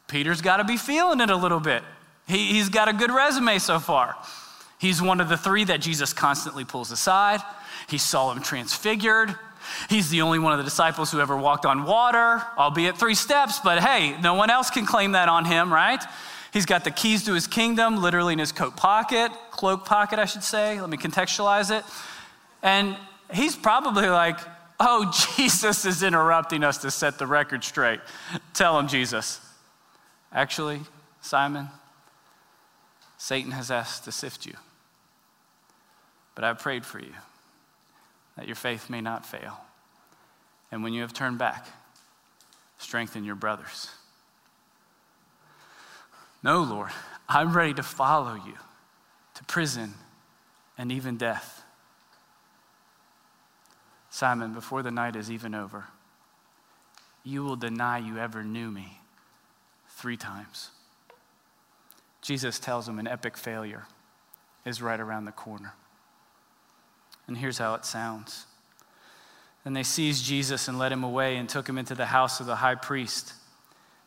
Peter's 0.08 0.42
got 0.42 0.56
to 0.56 0.64
be 0.64 0.76
feeling 0.76 1.20
it 1.20 1.30
a 1.30 1.36
little 1.36 1.60
bit. 1.60 1.84
He, 2.26 2.54
he's 2.54 2.68
got 2.68 2.88
a 2.88 2.92
good 2.92 3.12
resume 3.12 3.58
so 3.58 3.78
far. 3.78 4.16
He's 4.78 5.02
one 5.02 5.20
of 5.20 5.28
the 5.28 5.36
three 5.36 5.64
that 5.64 5.80
Jesus 5.80 6.12
constantly 6.12 6.64
pulls 6.64 6.90
aside. 6.90 7.40
He 7.88 7.98
saw 7.98 8.30
him 8.32 8.42
transfigured. 8.42 9.34
He's 9.88 10.08
the 10.08 10.22
only 10.22 10.38
one 10.38 10.52
of 10.52 10.58
the 10.58 10.64
disciples 10.64 11.10
who 11.10 11.20
ever 11.20 11.36
walked 11.36 11.66
on 11.66 11.84
water, 11.84 12.42
albeit 12.56 12.96
three 12.96 13.14
steps, 13.14 13.58
but 13.58 13.80
hey, 13.80 14.18
no 14.20 14.34
one 14.34 14.50
else 14.50 14.70
can 14.70 14.86
claim 14.86 15.12
that 15.12 15.28
on 15.28 15.44
him, 15.44 15.72
right? 15.72 16.02
He's 16.52 16.64
got 16.64 16.84
the 16.84 16.90
keys 16.90 17.24
to 17.24 17.34
his 17.34 17.46
kingdom 17.46 18.00
literally 18.00 18.32
in 18.32 18.38
his 18.38 18.52
coat 18.52 18.76
pocket, 18.76 19.30
cloak 19.50 19.84
pocket, 19.84 20.18
I 20.18 20.24
should 20.24 20.42
say. 20.42 20.80
Let 20.80 20.88
me 20.88 20.96
contextualize 20.96 21.76
it. 21.76 21.84
And 22.62 22.96
he's 23.32 23.54
probably 23.54 24.08
like, 24.08 24.38
oh, 24.80 25.12
Jesus 25.36 25.84
is 25.84 26.02
interrupting 26.02 26.64
us 26.64 26.78
to 26.78 26.90
set 26.90 27.18
the 27.18 27.26
record 27.26 27.64
straight. 27.64 28.00
Tell 28.54 28.78
him, 28.78 28.88
Jesus. 28.88 29.40
Actually, 30.32 30.80
Simon, 31.20 31.68
Satan 33.18 33.52
has 33.52 33.70
asked 33.70 34.04
to 34.04 34.12
sift 34.12 34.46
you. 34.46 34.54
But 36.38 36.44
I've 36.44 36.60
prayed 36.60 36.86
for 36.86 37.00
you 37.00 37.14
that 38.36 38.46
your 38.46 38.54
faith 38.54 38.88
may 38.88 39.00
not 39.00 39.26
fail. 39.26 39.58
And 40.70 40.84
when 40.84 40.92
you 40.92 41.02
have 41.02 41.12
turned 41.12 41.36
back, 41.36 41.66
strengthen 42.78 43.24
your 43.24 43.34
brothers. 43.34 43.90
No, 46.44 46.62
Lord, 46.62 46.92
I'm 47.28 47.52
ready 47.52 47.74
to 47.74 47.82
follow 47.82 48.34
you 48.34 48.54
to 49.34 49.44
prison 49.46 49.94
and 50.78 50.92
even 50.92 51.16
death. 51.16 51.64
Simon, 54.08 54.54
before 54.54 54.84
the 54.84 54.92
night 54.92 55.16
is 55.16 55.32
even 55.32 55.56
over, 55.56 55.86
you 57.24 57.42
will 57.42 57.56
deny 57.56 57.98
you 57.98 58.16
ever 58.16 58.44
knew 58.44 58.70
me 58.70 59.00
three 59.88 60.16
times. 60.16 60.70
Jesus 62.22 62.60
tells 62.60 62.88
him 62.88 63.00
an 63.00 63.08
epic 63.08 63.36
failure 63.36 63.86
is 64.64 64.80
right 64.80 65.00
around 65.00 65.24
the 65.24 65.32
corner. 65.32 65.74
And 67.28 67.36
here's 67.36 67.58
how 67.58 67.74
it 67.74 67.84
sounds. 67.84 68.46
Then 69.62 69.74
they 69.74 69.82
seized 69.82 70.24
Jesus 70.24 70.66
and 70.66 70.78
led 70.78 70.92
him 70.92 71.04
away 71.04 71.36
and 71.36 71.48
took 71.48 71.68
him 71.68 71.78
into 71.78 71.94
the 71.94 72.06
house 72.06 72.40
of 72.40 72.46
the 72.46 72.56
high 72.56 72.74
priest. 72.74 73.34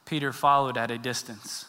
Peter 0.06 0.34
followed 0.34 0.76
at 0.76 0.92
a 0.92 0.98
distance. 0.98 1.66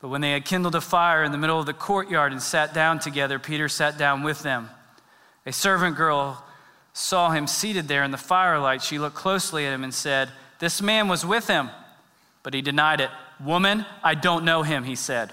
But 0.00 0.08
when 0.08 0.20
they 0.20 0.32
had 0.32 0.44
kindled 0.44 0.74
a 0.74 0.80
fire 0.80 1.22
in 1.22 1.30
the 1.30 1.38
middle 1.38 1.60
of 1.60 1.66
the 1.66 1.72
courtyard 1.72 2.32
and 2.32 2.42
sat 2.42 2.74
down 2.74 2.98
together, 2.98 3.38
Peter 3.38 3.68
sat 3.68 3.96
down 3.96 4.22
with 4.22 4.42
them. 4.42 4.70
A 5.46 5.52
servant 5.52 5.96
girl 5.96 6.44
saw 6.92 7.30
him 7.30 7.46
seated 7.46 7.86
there 7.86 8.02
in 8.02 8.10
the 8.10 8.16
firelight. 8.18 8.82
She 8.82 8.98
looked 8.98 9.16
closely 9.16 9.66
at 9.66 9.72
him 9.72 9.84
and 9.84 9.94
said, 9.94 10.30
This 10.58 10.82
man 10.82 11.08
was 11.08 11.24
with 11.24 11.46
him. 11.46 11.70
But 12.42 12.54
he 12.54 12.62
denied 12.62 13.00
it. 13.00 13.10
Woman, 13.38 13.86
I 14.02 14.14
don't 14.14 14.44
know 14.44 14.62
him, 14.62 14.84
he 14.84 14.96
said. 14.96 15.32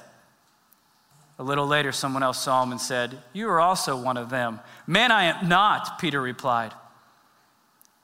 A 1.40 1.44
little 1.44 1.68
later, 1.68 1.92
someone 1.92 2.24
else 2.24 2.42
saw 2.42 2.64
him 2.64 2.72
and 2.72 2.82
said, 2.82 3.20
You 3.32 3.50
are 3.50 3.60
also 3.60 3.96
one 3.96 4.18
of 4.18 4.30
them. 4.30 4.60
Man, 4.88 5.12
I 5.12 5.26
am 5.26 5.48
not, 5.48 6.00
Peter 6.00 6.20
replied. 6.20 6.74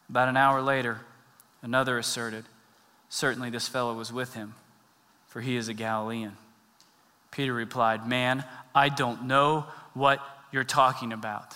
About 0.10 0.30
an 0.30 0.38
hour 0.38 0.62
later, 0.62 1.02
another 1.62 1.98
asserted, 1.98 2.46
Certainly 3.14 3.52
this 3.52 3.68
fellow 3.68 3.94
was 3.94 4.12
with 4.12 4.34
him, 4.34 4.56
for 5.28 5.40
he 5.40 5.56
is 5.56 5.68
a 5.68 5.74
Galilean. 5.76 6.36
Peter 7.30 7.54
replied, 7.54 8.08
Man, 8.08 8.44
I 8.74 8.90
don't 8.90 9.26
know 9.26 9.68
what 9.94 10.20
you're 10.52 10.64
talking 10.64 11.14
about. 11.14 11.56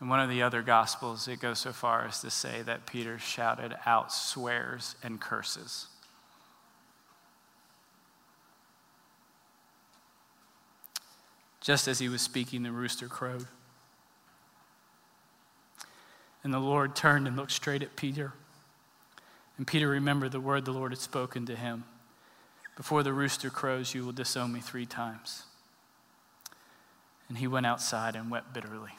In 0.00 0.08
one 0.08 0.20
of 0.20 0.30
the 0.30 0.42
other 0.42 0.62
gospels, 0.62 1.26
it 1.26 1.40
goes 1.40 1.58
so 1.58 1.72
far 1.72 2.04
as 2.04 2.20
to 2.20 2.30
say 2.30 2.62
that 2.62 2.86
Peter 2.86 3.18
shouted 3.18 3.74
out 3.86 4.12
swears 4.12 4.94
and 5.02 5.20
curses. 5.20 5.88
Just 11.64 11.88
as 11.88 11.98
he 11.98 12.10
was 12.10 12.20
speaking, 12.20 12.62
the 12.62 12.70
rooster 12.70 13.08
crowed. 13.08 13.46
And 16.44 16.52
the 16.52 16.58
Lord 16.58 16.94
turned 16.94 17.26
and 17.26 17.38
looked 17.38 17.52
straight 17.52 17.82
at 17.82 17.96
Peter. 17.96 18.34
And 19.56 19.66
Peter 19.66 19.88
remembered 19.88 20.32
the 20.32 20.40
word 20.40 20.66
the 20.66 20.72
Lord 20.72 20.92
had 20.92 20.98
spoken 20.98 21.46
to 21.46 21.56
him 21.56 21.84
Before 22.76 23.02
the 23.02 23.14
rooster 23.14 23.48
crows, 23.48 23.94
you 23.94 24.04
will 24.04 24.12
disown 24.12 24.52
me 24.52 24.60
three 24.60 24.84
times. 24.84 25.44
And 27.30 27.38
he 27.38 27.46
went 27.46 27.64
outside 27.64 28.14
and 28.14 28.30
wept 28.30 28.52
bitterly. 28.52 28.92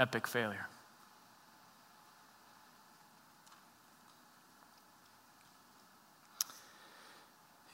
Epic 0.00 0.26
failure. 0.26 0.66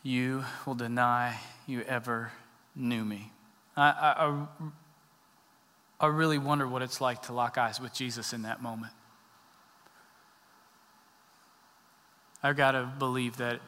You 0.02 0.44
will 0.66 0.74
deny 0.74 1.38
you 1.70 1.82
ever 1.82 2.32
knew 2.74 3.04
me. 3.04 3.32
I, 3.76 3.88
I, 4.28 4.46
I 6.00 6.06
really 6.08 6.38
wonder 6.38 6.66
what 6.66 6.82
it's 6.82 7.00
like 7.00 7.22
to 7.22 7.32
lock 7.32 7.56
eyes 7.58 7.80
with 7.80 7.94
Jesus 7.94 8.32
in 8.32 8.42
that 8.42 8.62
moment. 8.62 8.92
I've 12.42 12.56
got 12.56 12.72
to 12.72 12.90
believe 12.98 13.36
that 13.36 13.60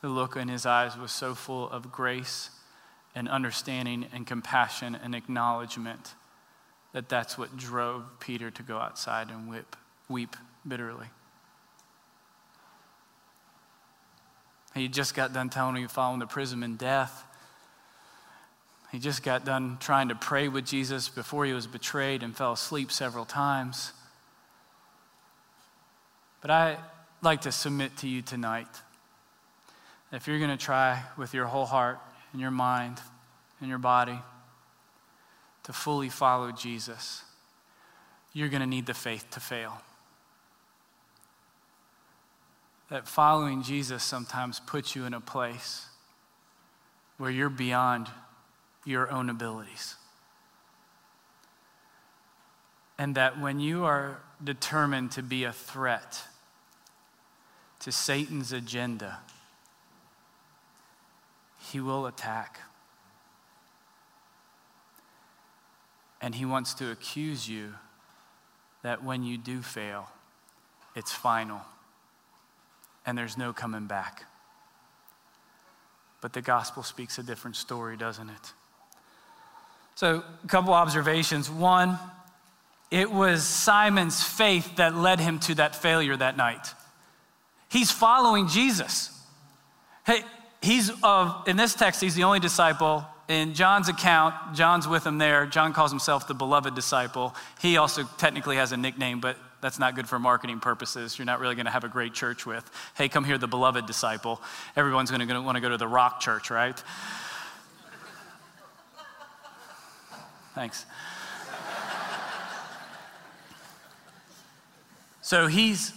the 0.00 0.08
look 0.08 0.36
in 0.36 0.48
his 0.48 0.64
eyes 0.64 0.96
was 0.96 1.12
so 1.12 1.34
full 1.34 1.68
of 1.70 1.92
grace 1.92 2.50
and 3.14 3.28
understanding 3.28 4.06
and 4.12 4.26
compassion 4.26 4.94
and 4.94 5.14
acknowledgement 5.14 6.14
that 6.92 7.08
that's 7.08 7.36
what 7.36 7.56
drove 7.56 8.04
Peter 8.20 8.50
to 8.50 8.62
go 8.62 8.78
outside 8.78 9.28
and 9.30 9.48
whip, 9.48 9.76
weep 10.08 10.36
bitterly. 10.66 11.08
He 14.74 14.88
just 14.88 15.14
got 15.14 15.32
done 15.32 15.50
telling 15.50 15.76
him 15.76 15.82
he 15.82 15.88
following 15.88 16.20
the 16.20 16.26
prison 16.26 16.62
and 16.62 16.78
death. 16.78 17.24
He 18.92 18.98
just 18.98 19.22
got 19.22 19.44
done 19.44 19.78
trying 19.80 20.08
to 20.08 20.14
pray 20.14 20.48
with 20.48 20.66
Jesus 20.66 21.08
before 21.08 21.44
he 21.44 21.52
was 21.52 21.66
betrayed 21.66 22.22
and 22.22 22.36
fell 22.36 22.52
asleep 22.52 22.90
several 22.90 23.24
times. 23.24 23.92
But 26.40 26.50
I 26.50 26.78
like 27.22 27.42
to 27.42 27.52
submit 27.52 27.96
to 27.98 28.08
you 28.08 28.22
tonight 28.22 28.68
if 30.12 30.26
you're 30.26 30.38
going 30.38 30.50
to 30.50 30.62
try 30.62 31.02
with 31.16 31.34
your 31.34 31.46
whole 31.46 31.66
heart 31.66 31.98
and 32.32 32.40
your 32.40 32.50
mind 32.50 33.00
and 33.60 33.68
your 33.68 33.78
body 33.78 34.18
to 35.64 35.72
fully 35.72 36.08
follow 36.08 36.50
Jesus, 36.50 37.22
you're 38.32 38.48
going 38.48 38.60
to 38.62 38.66
need 38.66 38.86
the 38.86 38.94
faith 38.94 39.26
to 39.30 39.40
fail. 39.40 39.80
That 42.90 43.06
following 43.06 43.62
Jesus 43.62 44.02
sometimes 44.02 44.58
puts 44.58 44.96
you 44.96 45.04
in 45.04 45.14
a 45.14 45.20
place 45.20 45.86
where 47.18 47.30
you're 47.30 47.48
beyond 47.48 48.08
your 48.84 49.08
own 49.12 49.30
abilities. 49.30 49.94
And 52.98 53.14
that 53.14 53.40
when 53.40 53.60
you 53.60 53.84
are 53.84 54.20
determined 54.42 55.12
to 55.12 55.22
be 55.22 55.44
a 55.44 55.52
threat 55.52 56.20
to 57.78 57.92
Satan's 57.92 58.52
agenda, 58.52 59.20
he 61.58 61.78
will 61.78 62.06
attack. 62.06 62.58
And 66.20 66.34
he 66.34 66.44
wants 66.44 66.74
to 66.74 66.90
accuse 66.90 67.48
you 67.48 67.74
that 68.82 69.04
when 69.04 69.22
you 69.22 69.38
do 69.38 69.62
fail, 69.62 70.08
it's 70.96 71.12
final 71.12 71.60
and 73.06 73.16
there's 73.16 73.36
no 73.36 73.52
coming 73.52 73.86
back. 73.86 74.24
But 76.20 76.32
the 76.32 76.42
gospel 76.42 76.82
speaks 76.82 77.18
a 77.18 77.22
different 77.22 77.56
story, 77.56 77.96
doesn't 77.96 78.28
it? 78.28 78.52
So, 79.94 80.22
a 80.44 80.46
couple 80.46 80.72
observations. 80.72 81.50
One, 81.50 81.98
it 82.90 83.10
was 83.10 83.44
Simon's 83.44 84.22
faith 84.22 84.76
that 84.76 84.94
led 84.94 85.20
him 85.20 85.38
to 85.40 85.54
that 85.56 85.76
failure 85.76 86.16
that 86.16 86.36
night. 86.36 86.74
He's 87.68 87.90
following 87.90 88.48
Jesus. 88.48 89.16
Hey, 90.04 90.22
he's 90.60 90.90
of, 91.02 91.46
in 91.46 91.56
this 91.56 91.74
text, 91.74 92.00
he's 92.00 92.14
the 92.14 92.24
only 92.24 92.40
disciple. 92.40 93.04
In 93.28 93.54
John's 93.54 93.88
account, 93.88 94.34
John's 94.54 94.88
with 94.88 95.06
him 95.06 95.18
there. 95.18 95.46
John 95.46 95.72
calls 95.72 95.92
himself 95.92 96.26
the 96.26 96.34
beloved 96.34 96.74
disciple. 96.74 97.34
He 97.60 97.76
also 97.76 98.02
technically 98.18 98.56
has 98.56 98.72
a 98.72 98.76
nickname, 98.76 99.20
but 99.20 99.36
that's 99.60 99.78
not 99.78 99.94
good 99.94 100.08
for 100.08 100.18
marketing 100.18 100.60
purposes. 100.60 101.18
You're 101.18 101.26
not 101.26 101.40
really 101.40 101.54
going 101.54 101.66
to 101.66 101.72
have 101.72 101.84
a 101.84 101.88
great 101.88 102.14
church 102.14 102.46
with, 102.46 102.68
hey, 102.96 103.08
come 103.08 103.24
here, 103.24 103.38
the 103.38 103.46
beloved 103.46 103.86
disciple. 103.86 104.40
Everyone's 104.76 105.10
going 105.10 105.26
to 105.26 105.40
want 105.40 105.56
to 105.56 105.60
go 105.60 105.68
to 105.68 105.76
the 105.76 105.88
rock 105.88 106.20
church, 106.20 106.50
right? 106.50 106.82
Thanks. 110.54 110.84
so 115.22 115.46
he's, 115.46 115.92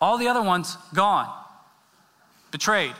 all 0.00 0.18
the 0.18 0.28
other 0.28 0.42
ones 0.42 0.76
gone, 0.94 1.32
betrayed. 2.50 2.94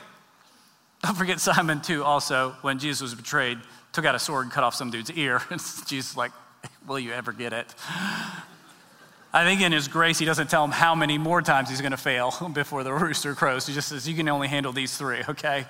Don't 1.03 1.15
forget 1.15 1.39
Simon, 1.39 1.81
too, 1.81 2.03
also, 2.03 2.55
when 2.61 2.79
Jesus 2.79 3.01
was 3.01 3.15
betrayed, 3.15 3.59
took 3.93 4.05
out 4.05 4.15
a 4.15 4.19
sword 4.19 4.45
and 4.45 4.51
cut 4.51 4.63
off 4.63 4.73
some 4.73 4.89
dude's 4.89 5.11
ear. 5.11 5.41
And 5.49 5.61
Jesus 5.87 6.17
like, 6.17 6.31
will 6.87 6.99
you 6.99 7.11
ever 7.11 7.31
get 7.31 7.53
it? 7.53 7.73
I 9.33 9.43
think 9.43 9.61
in 9.61 9.71
his 9.71 9.87
grace, 9.87 10.17
he 10.19 10.25
doesn't 10.25 10.49
tell 10.49 10.63
him 10.63 10.71
how 10.71 10.95
many 10.95 11.17
more 11.17 11.41
times 11.41 11.69
he's 11.69 11.81
going 11.81 11.91
to 11.91 11.97
fail 11.97 12.31
before 12.53 12.83
the 12.83 12.93
rooster 12.93 13.35
crows. 13.35 13.67
He 13.67 13.73
just 13.73 13.89
says, 13.89 14.07
You 14.07 14.15
can 14.15 14.27
only 14.29 14.47
handle 14.47 14.73
these 14.73 14.95
three, 14.97 15.21
okay? 15.29 15.65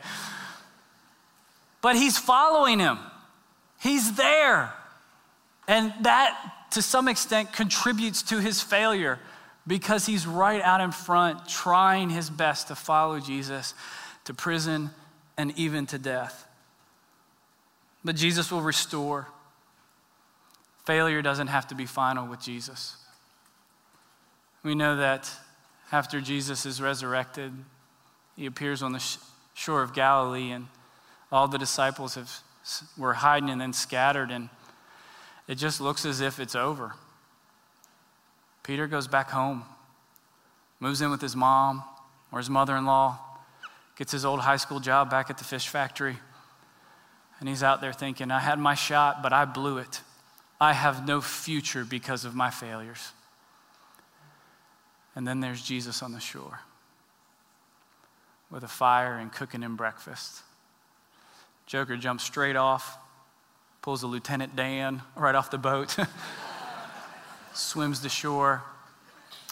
But 1.81 1.95
he's 1.95 2.17
following 2.17 2.79
him, 2.79 2.99
he's 3.79 4.15
there. 4.15 4.73
And 5.69 5.93
that, 6.01 6.53
to 6.71 6.81
some 6.81 7.09
extent, 7.09 7.51
contributes 7.51 8.23
to 8.23 8.39
his 8.39 8.61
failure 8.61 9.19
because 9.67 10.05
he's 10.05 10.25
right 10.25 10.61
out 10.61 10.79
in 10.79 10.93
front, 10.93 11.45
trying 11.47 12.09
his 12.09 12.29
best 12.29 12.69
to 12.69 12.75
follow 12.75 13.19
Jesus 13.19 13.73
to 14.23 14.33
prison 14.33 14.91
and 15.37 15.57
even 15.57 15.85
to 15.87 15.99
death. 15.99 16.47
But 18.03 18.15
Jesus 18.15 18.51
will 18.51 18.61
restore. 18.61 19.27
Failure 20.85 21.21
doesn't 21.21 21.47
have 21.47 21.67
to 21.67 21.75
be 21.75 21.85
final 21.85 22.27
with 22.27 22.41
Jesus. 22.41 22.95
We 24.63 24.75
know 24.75 24.97
that 24.97 25.31
after 25.91 26.19
Jesus 26.19 26.65
is 26.65 26.81
resurrected, 26.81 27.53
he 28.35 28.45
appears 28.45 28.83
on 28.83 28.91
the 28.91 29.17
shore 29.53 29.81
of 29.81 29.93
Galilee, 29.93 30.51
and 30.51 30.67
all 31.31 31.47
the 31.47 31.57
disciples 31.57 32.15
have, 32.15 32.31
were 32.97 33.13
hiding 33.13 33.49
and 33.49 33.59
then 33.59 33.73
scattered, 33.73 34.31
and 34.31 34.49
it 35.47 35.55
just 35.55 35.79
looks 35.79 36.05
as 36.05 36.21
if 36.21 36.39
it's 36.39 36.55
over. 36.55 36.93
Peter 38.63 38.85
goes 38.87 39.07
back 39.07 39.29
home, 39.29 39.63
moves 40.79 41.01
in 41.01 41.09
with 41.09 41.21
his 41.21 41.35
mom 41.35 41.83
or 42.31 42.39
his 42.39 42.49
mother 42.49 42.75
in 42.75 42.85
law, 42.85 43.17
gets 43.97 44.11
his 44.11 44.25
old 44.25 44.41
high 44.41 44.57
school 44.57 44.79
job 44.79 45.09
back 45.09 45.29
at 45.29 45.37
the 45.37 45.43
fish 45.43 45.69
factory. 45.69 46.17
And 47.39 47.47
he's 47.47 47.63
out 47.63 47.81
there 47.81 47.93
thinking, 47.93 48.29
I 48.29 48.39
had 48.39 48.59
my 48.59 48.75
shot, 48.75 49.23
but 49.23 49.31
I 49.31 49.45
blew 49.45 49.77
it. 49.77 50.01
I 50.59 50.73
have 50.73 51.07
no 51.07 51.21
future 51.21 51.85
because 51.85 52.25
of 52.25 52.35
my 52.35 52.49
failures. 52.49 53.11
And 55.17 55.27
then 55.27 55.39
there's 55.39 55.63
Jesus 55.63 56.03
on 56.03 56.11
the 56.11 56.19
shore 56.19 56.59
with 58.51 58.63
a 58.63 58.67
fire 58.67 59.17
and 59.17 59.31
cooking 59.31 59.63
him 59.63 59.75
breakfast. 59.75 60.43
Joker 61.65 61.97
jumps 61.97 62.23
straight 62.23 62.55
off, 62.55 62.99
pulls 63.81 64.03
a 64.03 64.07
Lieutenant 64.07 64.55
Dan 64.55 65.01
right 65.15 65.33
off 65.33 65.49
the 65.49 65.57
boat, 65.57 65.95
swims 67.55 68.01
to 68.01 68.09
shore. 68.09 68.61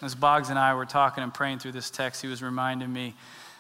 As 0.04 0.14
Boggs 0.14 0.52
and 0.52 0.60
I 0.60 0.76
were 0.76 0.86
talking 0.86 1.24
and 1.24 1.34
praying 1.34 1.58
through 1.58 1.72
this 1.72 1.90
text, 1.90 2.22
he 2.22 2.28
was 2.28 2.44
reminding 2.44 2.94
me 2.94 3.16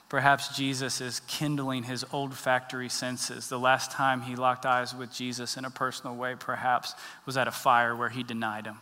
Perhaps 0.08 0.56
Jesus 0.56 1.02
is 1.02 1.22
kindling 1.22 1.82
his 1.82 2.06
olfactory 2.14 2.90
senses. 2.90 3.50
The 3.50 3.58
last 3.58 3.92
time 3.92 4.22
he 4.22 4.36
locked 4.36 4.64
eyes 4.64 4.94
with 4.94 5.12
Jesus 5.12 5.58
in 5.58 5.66
a 5.66 5.72
personal 5.72 6.16
way, 6.16 6.36
perhaps, 6.38 6.94
was 7.26 7.38
at 7.38 7.48
a 7.48 7.52
fire 7.52 7.96
where 7.96 8.10
he 8.10 8.22
denied 8.22 8.68
him. 8.68 8.78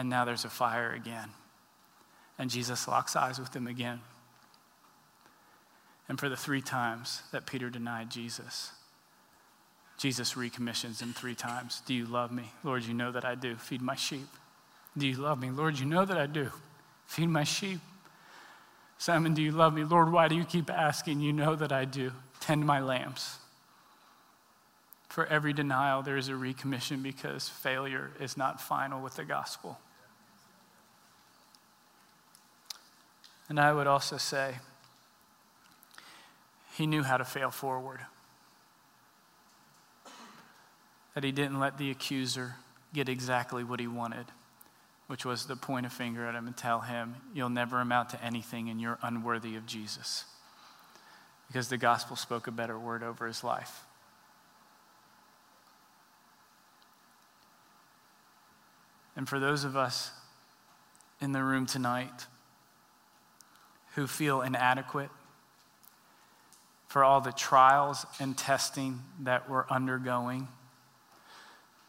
And 0.00 0.08
now 0.08 0.24
there's 0.24 0.46
a 0.46 0.50
fire 0.50 0.92
again. 0.92 1.28
And 2.38 2.48
Jesus 2.48 2.88
locks 2.88 3.14
eyes 3.16 3.38
with 3.38 3.52
them 3.52 3.66
again. 3.66 4.00
And 6.08 6.18
for 6.18 6.30
the 6.30 6.38
three 6.38 6.62
times 6.62 7.20
that 7.32 7.44
Peter 7.44 7.68
denied 7.68 8.10
Jesus, 8.10 8.72
Jesus 9.98 10.38
recommissions 10.38 11.02
him 11.02 11.12
three 11.12 11.34
times. 11.34 11.82
Do 11.84 11.92
you 11.92 12.06
love 12.06 12.32
me? 12.32 12.44
Lord, 12.64 12.84
you 12.84 12.94
know 12.94 13.12
that 13.12 13.26
I 13.26 13.34
do. 13.34 13.56
Feed 13.56 13.82
my 13.82 13.94
sheep. 13.94 14.26
Do 14.96 15.06
you 15.06 15.16
love 15.16 15.38
me? 15.38 15.50
Lord, 15.50 15.78
you 15.78 15.84
know 15.84 16.06
that 16.06 16.16
I 16.16 16.24
do. 16.24 16.48
Feed 17.04 17.28
my 17.28 17.44
sheep. 17.44 17.80
Simon, 18.96 19.34
do 19.34 19.42
you 19.42 19.52
love 19.52 19.74
me? 19.74 19.84
Lord, 19.84 20.10
why 20.10 20.28
do 20.28 20.34
you 20.34 20.44
keep 20.44 20.70
asking? 20.70 21.20
You 21.20 21.34
know 21.34 21.54
that 21.56 21.72
I 21.72 21.84
do. 21.84 22.12
Tend 22.40 22.64
my 22.64 22.80
lambs. 22.80 23.36
For 25.10 25.26
every 25.26 25.52
denial, 25.52 26.00
there 26.00 26.16
is 26.16 26.30
a 26.30 26.32
recommission 26.32 27.02
because 27.02 27.50
failure 27.50 28.12
is 28.18 28.38
not 28.38 28.62
final 28.62 29.02
with 29.02 29.16
the 29.16 29.24
gospel. 29.26 29.78
And 33.50 33.60
I 33.60 33.74
would 33.74 33.86
also 33.86 34.16
say, 34.16 34.56
he 36.76 36.86
knew 36.86 37.02
how 37.02 37.18
to 37.18 37.24
fail 37.26 37.50
forward. 37.50 38.00
That 41.14 41.24
he 41.24 41.32
didn't 41.32 41.60
let 41.60 41.76
the 41.76 41.90
accuser 41.90 42.54
get 42.94 43.10
exactly 43.10 43.62
what 43.62 43.80
he 43.80 43.86
wanted 43.86 44.24
which 45.10 45.24
was 45.24 45.44
to 45.46 45.56
point 45.56 45.84
a 45.84 45.90
finger 45.90 46.24
at 46.24 46.36
him 46.36 46.46
and 46.46 46.56
tell 46.56 46.82
him, 46.82 47.16
You'll 47.34 47.48
never 47.48 47.80
amount 47.80 48.10
to 48.10 48.24
anything 48.24 48.70
and 48.70 48.80
you're 48.80 48.96
unworthy 49.02 49.56
of 49.56 49.66
Jesus. 49.66 50.24
Because 51.48 51.68
the 51.68 51.76
gospel 51.76 52.14
spoke 52.14 52.46
a 52.46 52.52
better 52.52 52.78
word 52.78 53.02
over 53.02 53.26
his 53.26 53.42
life. 53.42 53.82
And 59.16 59.28
for 59.28 59.40
those 59.40 59.64
of 59.64 59.76
us 59.76 60.12
in 61.20 61.32
the 61.32 61.42
room 61.42 61.66
tonight 61.66 62.26
who 64.00 64.06
feel 64.06 64.40
inadequate 64.40 65.10
for 66.88 67.04
all 67.04 67.20
the 67.20 67.32
trials 67.32 68.06
and 68.18 68.34
testing 68.34 68.98
that 69.24 69.50
we're 69.50 69.66
undergoing, 69.68 70.48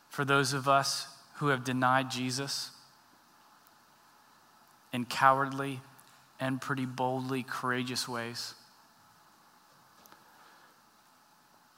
for 0.10 0.26
those 0.26 0.52
of 0.52 0.68
us 0.68 1.08
who 1.36 1.48
have 1.48 1.64
denied 1.64 2.12
Jesus, 2.12 2.72
in 4.92 5.06
cowardly 5.06 5.80
and 6.38 6.60
pretty 6.60 6.86
boldly 6.86 7.44
courageous 7.44 8.10
ways. 8.10 8.56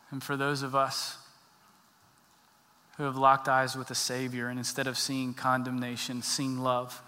And 0.10 0.24
for 0.24 0.36
those 0.36 0.63
of 0.63 0.74
us 0.74 1.19
who 2.98 3.04
have 3.04 3.17
locked 3.17 3.48
eyes 3.48 3.76
with 3.76 3.91
a 3.91 3.96
Savior 3.96 4.48
and 4.48 4.58
instead 4.58 4.88
of 4.88 4.98
seeing 4.98 5.36
condemnation, 5.36 6.24
seen 6.24 6.63
love, 6.63 7.04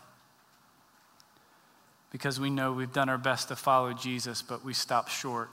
because 2.15 2.39
we 2.39 2.49
know 2.49 2.71
we've 2.71 2.93
done 2.93 3.09
our 3.09 3.17
best 3.17 3.49
to 3.49 3.57
follow 3.57 3.91
Jesus, 3.91 4.41
but 4.41 4.63
we 4.63 4.73
stop 4.73 5.09
short 5.09 5.49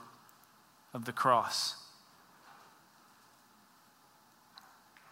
of 0.93 1.03
the 1.03 1.11
cross. 1.11 1.75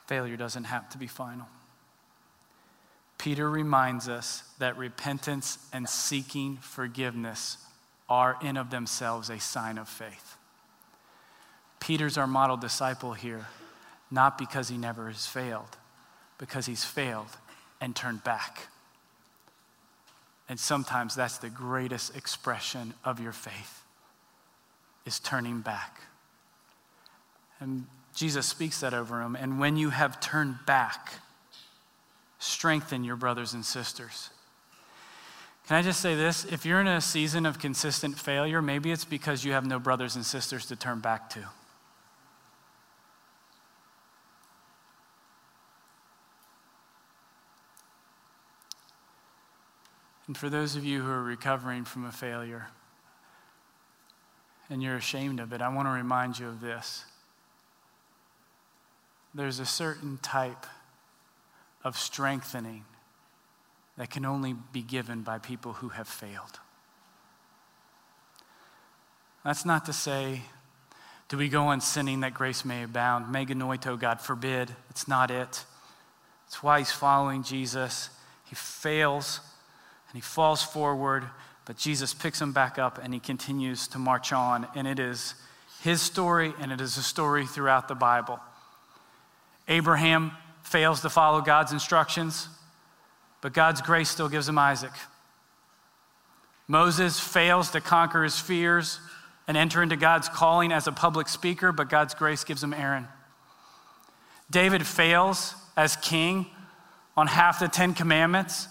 Failure 0.07 0.37
doesn't 0.37 0.63
have 0.63 0.89
to 0.91 0.97
be 0.97 1.07
final. 1.07 1.47
Peter 3.17 3.49
reminds 3.49 4.07
us 4.07 4.43
that 4.59 4.77
repentance 4.77 5.57
and 5.73 5.89
seeking 5.89 6.55
forgiveness 6.55 7.57
are 8.07 8.37
in 8.41 8.55
of 8.55 8.69
themselves 8.69 9.29
a 9.29 9.37
sign 9.37 9.77
of 9.77 9.89
faith. 9.89 10.37
Peter's 11.81 12.17
our 12.17 12.27
model 12.27 12.55
disciple 12.55 13.11
here, 13.11 13.47
not 14.09 14.37
because 14.37 14.69
he 14.69 14.77
never 14.77 15.09
has 15.09 15.27
failed, 15.27 15.75
because 16.37 16.65
he's 16.65 16.85
failed 16.85 17.35
and 17.81 17.93
turned 17.93 18.23
back. 18.23 18.69
And 20.51 20.59
sometimes 20.59 21.15
that's 21.15 21.37
the 21.37 21.49
greatest 21.49 22.13
expression 22.13 22.93
of 23.05 23.21
your 23.21 23.31
faith 23.31 23.83
is 25.05 25.17
turning 25.17 25.61
back. 25.61 26.01
And 27.61 27.85
Jesus 28.13 28.47
speaks 28.47 28.81
that 28.81 28.93
over 28.93 29.21
him. 29.21 29.37
And 29.37 29.61
when 29.61 29.77
you 29.77 29.91
have 29.91 30.19
turned 30.19 30.57
back, 30.65 31.13
strengthen 32.39 33.05
your 33.05 33.15
brothers 33.15 33.53
and 33.53 33.63
sisters. 33.63 34.29
Can 35.69 35.77
I 35.77 35.81
just 35.83 36.01
say 36.01 36.15
this? 36.15 36.43
If 36.43 36.65
you're 36.65 36.81
in 36.81 36.87
a 36.87 36.99
season 36.99 37.45
of 37.45 37.57
consistent 37.57 38.19
failure, 38.19 38.61
maybe 38.61 38.91
it's 38.91 39.05
because 39.05 39.45
you 39.45 39.53
have 39.53 39.65
no 39.65 39.79
brothers 39.79 40.17
and 40.17 40.25
sisters 40.25 40.65
to 40.65 40.75
turn 40.75 40.99
back 40.99 41.29
to. 41.29 41.45
And 50.31 50.37
for 50.37 50.49
those 50.49 50.77
of 50.77 50.85
you 50.85 51.01
who 51.01 51.11
are 51.11 51.21
recovering 51.21 51.83
from 51.83 52.05
a 52.05 52.11
failure 52.13 52.67
and 54.69 54.81
you're 54.81 54.95
ashamed 54.95 55.41
of 55.41 55.51
it, 55.51 55.61
I 55.61 55.67
want 55.67 55.89
to 55.89 55.91
remind 55.91 56.39
you 56.39 56.47
of 56.47 56.61
this. 56.61 57.03
There's 59.35 59.59
a 59.59 59.65
certain 59.65 60.19
type 60.19 60.65
of 61.83 61.97
strengthening 61.97 62.85
that 63.97 64.09
can 64.09 64.23
only 64.23 64.55
be 64.71 64.81
given 64.81 65.21
by 65.21 65.37
people 65.37 65.73
who 65.73 65.89
have 65.89 66.07
failed. 66.07 66.61
That's 69.43 69.65
not 69.65 69.85
to 69.87 69.91
say, 69.91 70.43
do 71.27 71.35
we 71.35 71.49
go 71.49 71.63
on 71.63 71.81
sinning 71.81 72.21
that 72.21 72.33
grace 72.33 72.63
may 72.63 72.83
abound? 72.83 73.29
Me 73.29 73.45
genoito, 73.45 73.99
God 73.99 74.21
forbid. 74.21 74.73
It's 74.91 75.09
not 75.09 75.29
it. 75.29 75.65
It's 76.47 76.63
why 76.63 76.79
he's 76.79 76.93
following 76.93 77.43
Jesus. 77.43 78.09
He 78.45 78.55
fails 78.55 79.41
and 80.11 80.17
he 80.17 80.21
falls 80.21 80.61
forward, 80.61 81.23
but 81.65 81.77
Jesus 81.77 82.13
picks 82.13 82.41
him 82.41 82.51
back 82.51 82.77
up 82.77 82.99
and 83.01 83.13
he 83.13 83.19
continues 83.19 83.87
to 83.89 83.97
march 83.97 84.33
on. 84.33 84.67
And 84.75 84.85
it 84.85 84.99
is 84.99 85.35
his 85.81 86.01
story 86.01 86.53
and 86.59 86.69
it 86.71 86.81
is 86.81 86.97
a 86.97 87.03
story 87.03 87.45
throughout 87.45 87.87
the 87.87 87.95
Bible. 87.95 88.39
Abraham 89.69 90.33
fails 90.63 91.01
to 91.01 91.09
follow 91.09 91.39
God's 91.39 91.71
instructions, 91.71 92.49
but 93.39 93.53
God's 93.53 93.81
grace 93.81 94.09
still 94.09 94.27
gives 94.27 94.49
him 94.49 94.57
Isaac. 94.57 94.91
Moses 96.67 97.19
fails 97.19 97.71
to 97.71 97.79
conquer 97.79 98.23
his 98.23 98.37
fears 98.37 98.99
and 99.47 99.55
enter 99.55 99.81
into 99.81 99.95
God's 99.95 100.27
calling 100.27 100.73
as 100.73 100.87
a 100.87 100.91
public 100.91 101.29
speaker, 101.29 101.71
but 101.71 101.89
God's 101.89 102.13
grace 102.13 102.43
gives 102.43 102.61
him 102.61 102.73
Aaron. 102.73 103.07
David 104.49 104.85
fails 104.85 105.55
as 105.77 105.95
king 105.95 106.47
on 107.15 107.27
half 107.27 107.59
the 107.59 107.67
Ten 107.67 107.93
Commandments, 107.93 108.67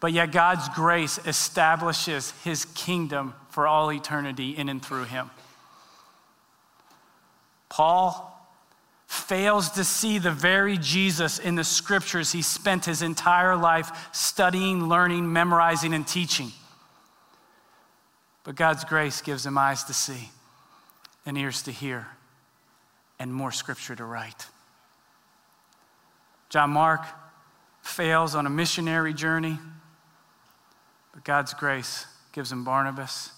but 0.00 0.12
yet 0.12 0.32
God's 0.32 0.68
grace 0.70 1.18
establishes 1.26 2.32
his 2.44 2.64
kingdom 2.66 3.34
for 3.50 3.66
all 3.66 3.92
eternity 3.92 4.50
in 4.56 4.68
and 4.68 4.84
through 4.84 5.04
him. 5.04 5.30
Paul 7.68 8.24
fails 9.06 9.70
to 9.72 9.84
see 9.84 10.18
the 10.18 10.30
very 10.30 10.76
Jesus 10.78 11.38
in 11.38 11.54
the 11.54 11.64
scriptures 11.64 12.32
he 12.32 12.42
spent 12.42 12.84
his 12.84 13.02
entire 13.02 13.56
life 13.56 13.90
studying, 14.12 14.88
learning, 14.88 15.32
memorizing, 15.32 15.94
and 15.94 16.06
teaching. 16.06 16.52
But 18.44 18.54
God's 18.54 18.84
grace 18.84 19.20
gives 19.20 19.44
him 19.44 19.58
eyes 19.58 19.84
to 19.84 19.94
see 19.94 20.30
and 21.26 21.36
ears 21.36 21.62
to 21.62 21.72
hear 21.72 22.06
and 23.18 23.32
more 23.32 23.52
scripture 23.52 23.96
to 23.96 24.04
write. 24.04 24.46
John 26.48 26.70
Mark 26.70 27.02
fails 27.82 28.34
on 28.34 28.46
a 28.46 28.50
missionary 28.50 29.12
journey, 29.12 29.58
but 31.18 31.24
God's 31.24 31.52
grace 31.52 32.06
gives 32.30 32.52
him 32.52 32.62
Barnabas 32.62 33.32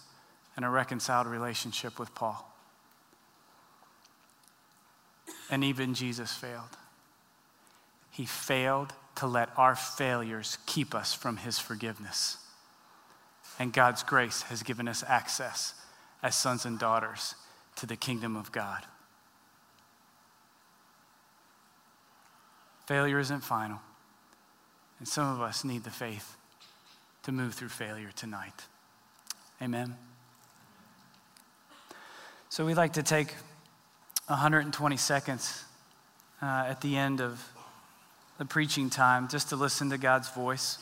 and 0.55 0.67
a 0.67 0.69
reconciled 0.69 1.27
relationship 1.27 1.99
with 1.99 2.15
Paul. 2.15 2.47
And 5.51 5.65
even 5.65 5.95
Jesus 5.95 6.31
failed. 6.31 6.77
He 8.11 8.27
failed 8.27 8.93
to 9.15 9.27
let 9.27 9.49
our 9.57 9.75
failures 9.75 10.59
keep 10.67 10.95
us 10.95 11.15
from 11.15 11.39
his 11.39 11.59
forgiveness. 11.59 12.37
And 13.59 13.73
God's 13.73 14.03
grace 14.03 14.43
has 14.43 14.63
given 14.63 14.87
us 14.87 15.03
access 15.09 15.73
as 16.23 16.37
sons 16.37 16.67
and 16.67 16.79
daughters 16.79 17.35
to 17.77 17.87
the 17.87 17.97
kingdom 17.97 18.37
of 18.37 18.53
God. 18.53 18.85
Failure 22.85 23.21
isn't 23.21 23.41
final. 23.41 23.81
And 24.99 25.09
some 25.09 25.35
of 25.35 25.41
us 25.41 25.65
need 25.65 25.85
the 25.85 25.91
faith 25.91 26.37
to 27.23 27.33
move 27.33 27.55
through 27.55 27.69
failure 27.69 28.11
tonight. 28.15 28.67
Amen. 29.63 29.97
So 32.49 32.67
we'd 32.67 32.77
like 32.77 32.95
to 32.95 33.03
take 33.03 33.35
120 34.27 34.97
seconds 34.97 35.65
uh, 36.43 36.65
at 36.69 36.81
the 36.81 36.97
end 36.97 37.21
of 37.21 37.45
the 38.39 38.45
preaching 38.45 38.89
time 38.89 39.29
just 39.29 39.51
to 39.51 39.57
listen 39.57 39.91
to 39.91 39.99
God's 39.99 40.31
voice. 40.31 40.79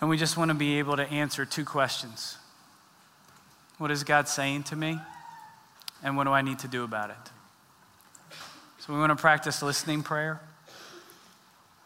And 0.00 0.08
we 0.08 0.16
just 0.16 0.36
want 0.36 0.50
to 0.50 0.54
be 0.54 0.78
able 0.78 0.96
to 0.96 1.04
answer 1.04 1.44
two 1.44 1.64
questions 1.64 2.38
What 3.78 3.90
is 3.90 4.04
God 4.04 4.28
saying 4.28 4.64
to 4.64 4.76
me? 4.76 4.98
And 6.02 6.16
what 6.16 6.24
do 6.24 6.30
I 6.30 6.42
need 6.42 6.58
to 6.60 6.68
do 6.68 6.84
about 6.84 7.10
it? 7.10 8.36
So 8.78 8.92
we 8.92 8.98
want 8.98 9.10
to 9.10 9.16
practice 9.16 9.62
listening 9.62 10.02
prayer. 10.02 10.40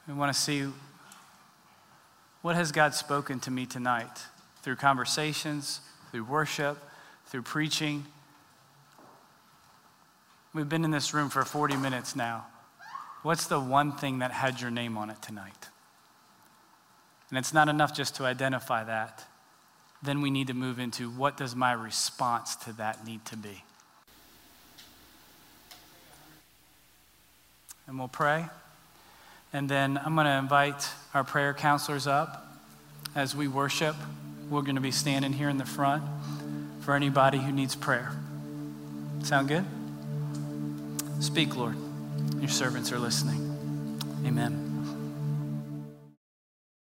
We 0.09 0.15
want 0.15 0.35
to 0.35 0.41
see 0.41 0.67
what 2.43 2.57
has 2.57 2.73
God 2.73 2.95
spoken 2.95 3.41
to 3.41 3.51
me 3.51 3.67
tonight 3.67 4.25
through 4.63 4.77
conversations, 4.77 5.81
through 6.11 6.25
worship, 6.25 6.79
through 7.27 7.43
preaching. 7.43 8.07
We've 10.55 10.69
been 10.69 10.85
in 10.85 10.91
this 10.91 11.13
room 11.13 11.31
for 11.31 11.45
40 11.45 11.77
minutes 11.77 12.17
now. 12.17 12.47
What's 13.23 13.47
the 13.47 13.61
one 13.61 13.93
thing 13.93 14.21
that 14.21 14.31
had 14.31 14.61
your 14.61 14.71
name 14.71 14.97
on 14.97 15.11
it 15.11 15.21
tonight? 15.21 15.69
And 17.31 17.39
it's 17.39 17.53
not 17.53 17.69
enough 17.69 17.95
just 17.95 18.17
to 18.17 18.25
identify 18.25 18.85
that. 18.85 19.25
Then 20.03 20.23
we 20.23 20.31
need 20.31 20.47
to 20.47 20.55
move 20.55 20.79
into 20.79 21.11
what 21.11 21.37
does 21.37 21.55
my 21.55 21.73
response 21.73 22.57
to 22.57 22.73
that 22.75 23.05
need 23.05 23.25
to 23.27 23.37
be? 23.37 23.65
And 27.87 27.99
we'll 27.99 28.09
pray. 28.09 28.47
And 29.53 29.69
then 29.69 29.99
I'm 30.05 30.15
going 30.15 30.27
to 30.27 30.33
invite 30.33 30.89
our 31.15 31.25
prayer 31.25 31.55
counselors 31.55 32.07
up 32.07 32.47
as 33.15 33.35
we 33.35 33.49
worship. 33.49 33.97
We're 34.51 34.63
going 34.63 34.77
to 34.77 34.81
be 34.81 34.91
standing 34.91 35.33
here 35.33 35.49
in 35.49 35.59
the 35.59 35.65
front 35.65 36.03
for 36.81 36.95
anybody 36.95 37.39
who 37.39 37.53
needs 37.53 37.75
prayer. 37.75 38.13
Sound 39.23 39.49
good? 39.49 39.65
Speak, 41.21 41.57
Lord. 41.57 41.77
Your 42.39 42.49
servants 42.49 42.93
are 42.93 42.99
listening. 42.99 43.99
Amen. 44.25 44.68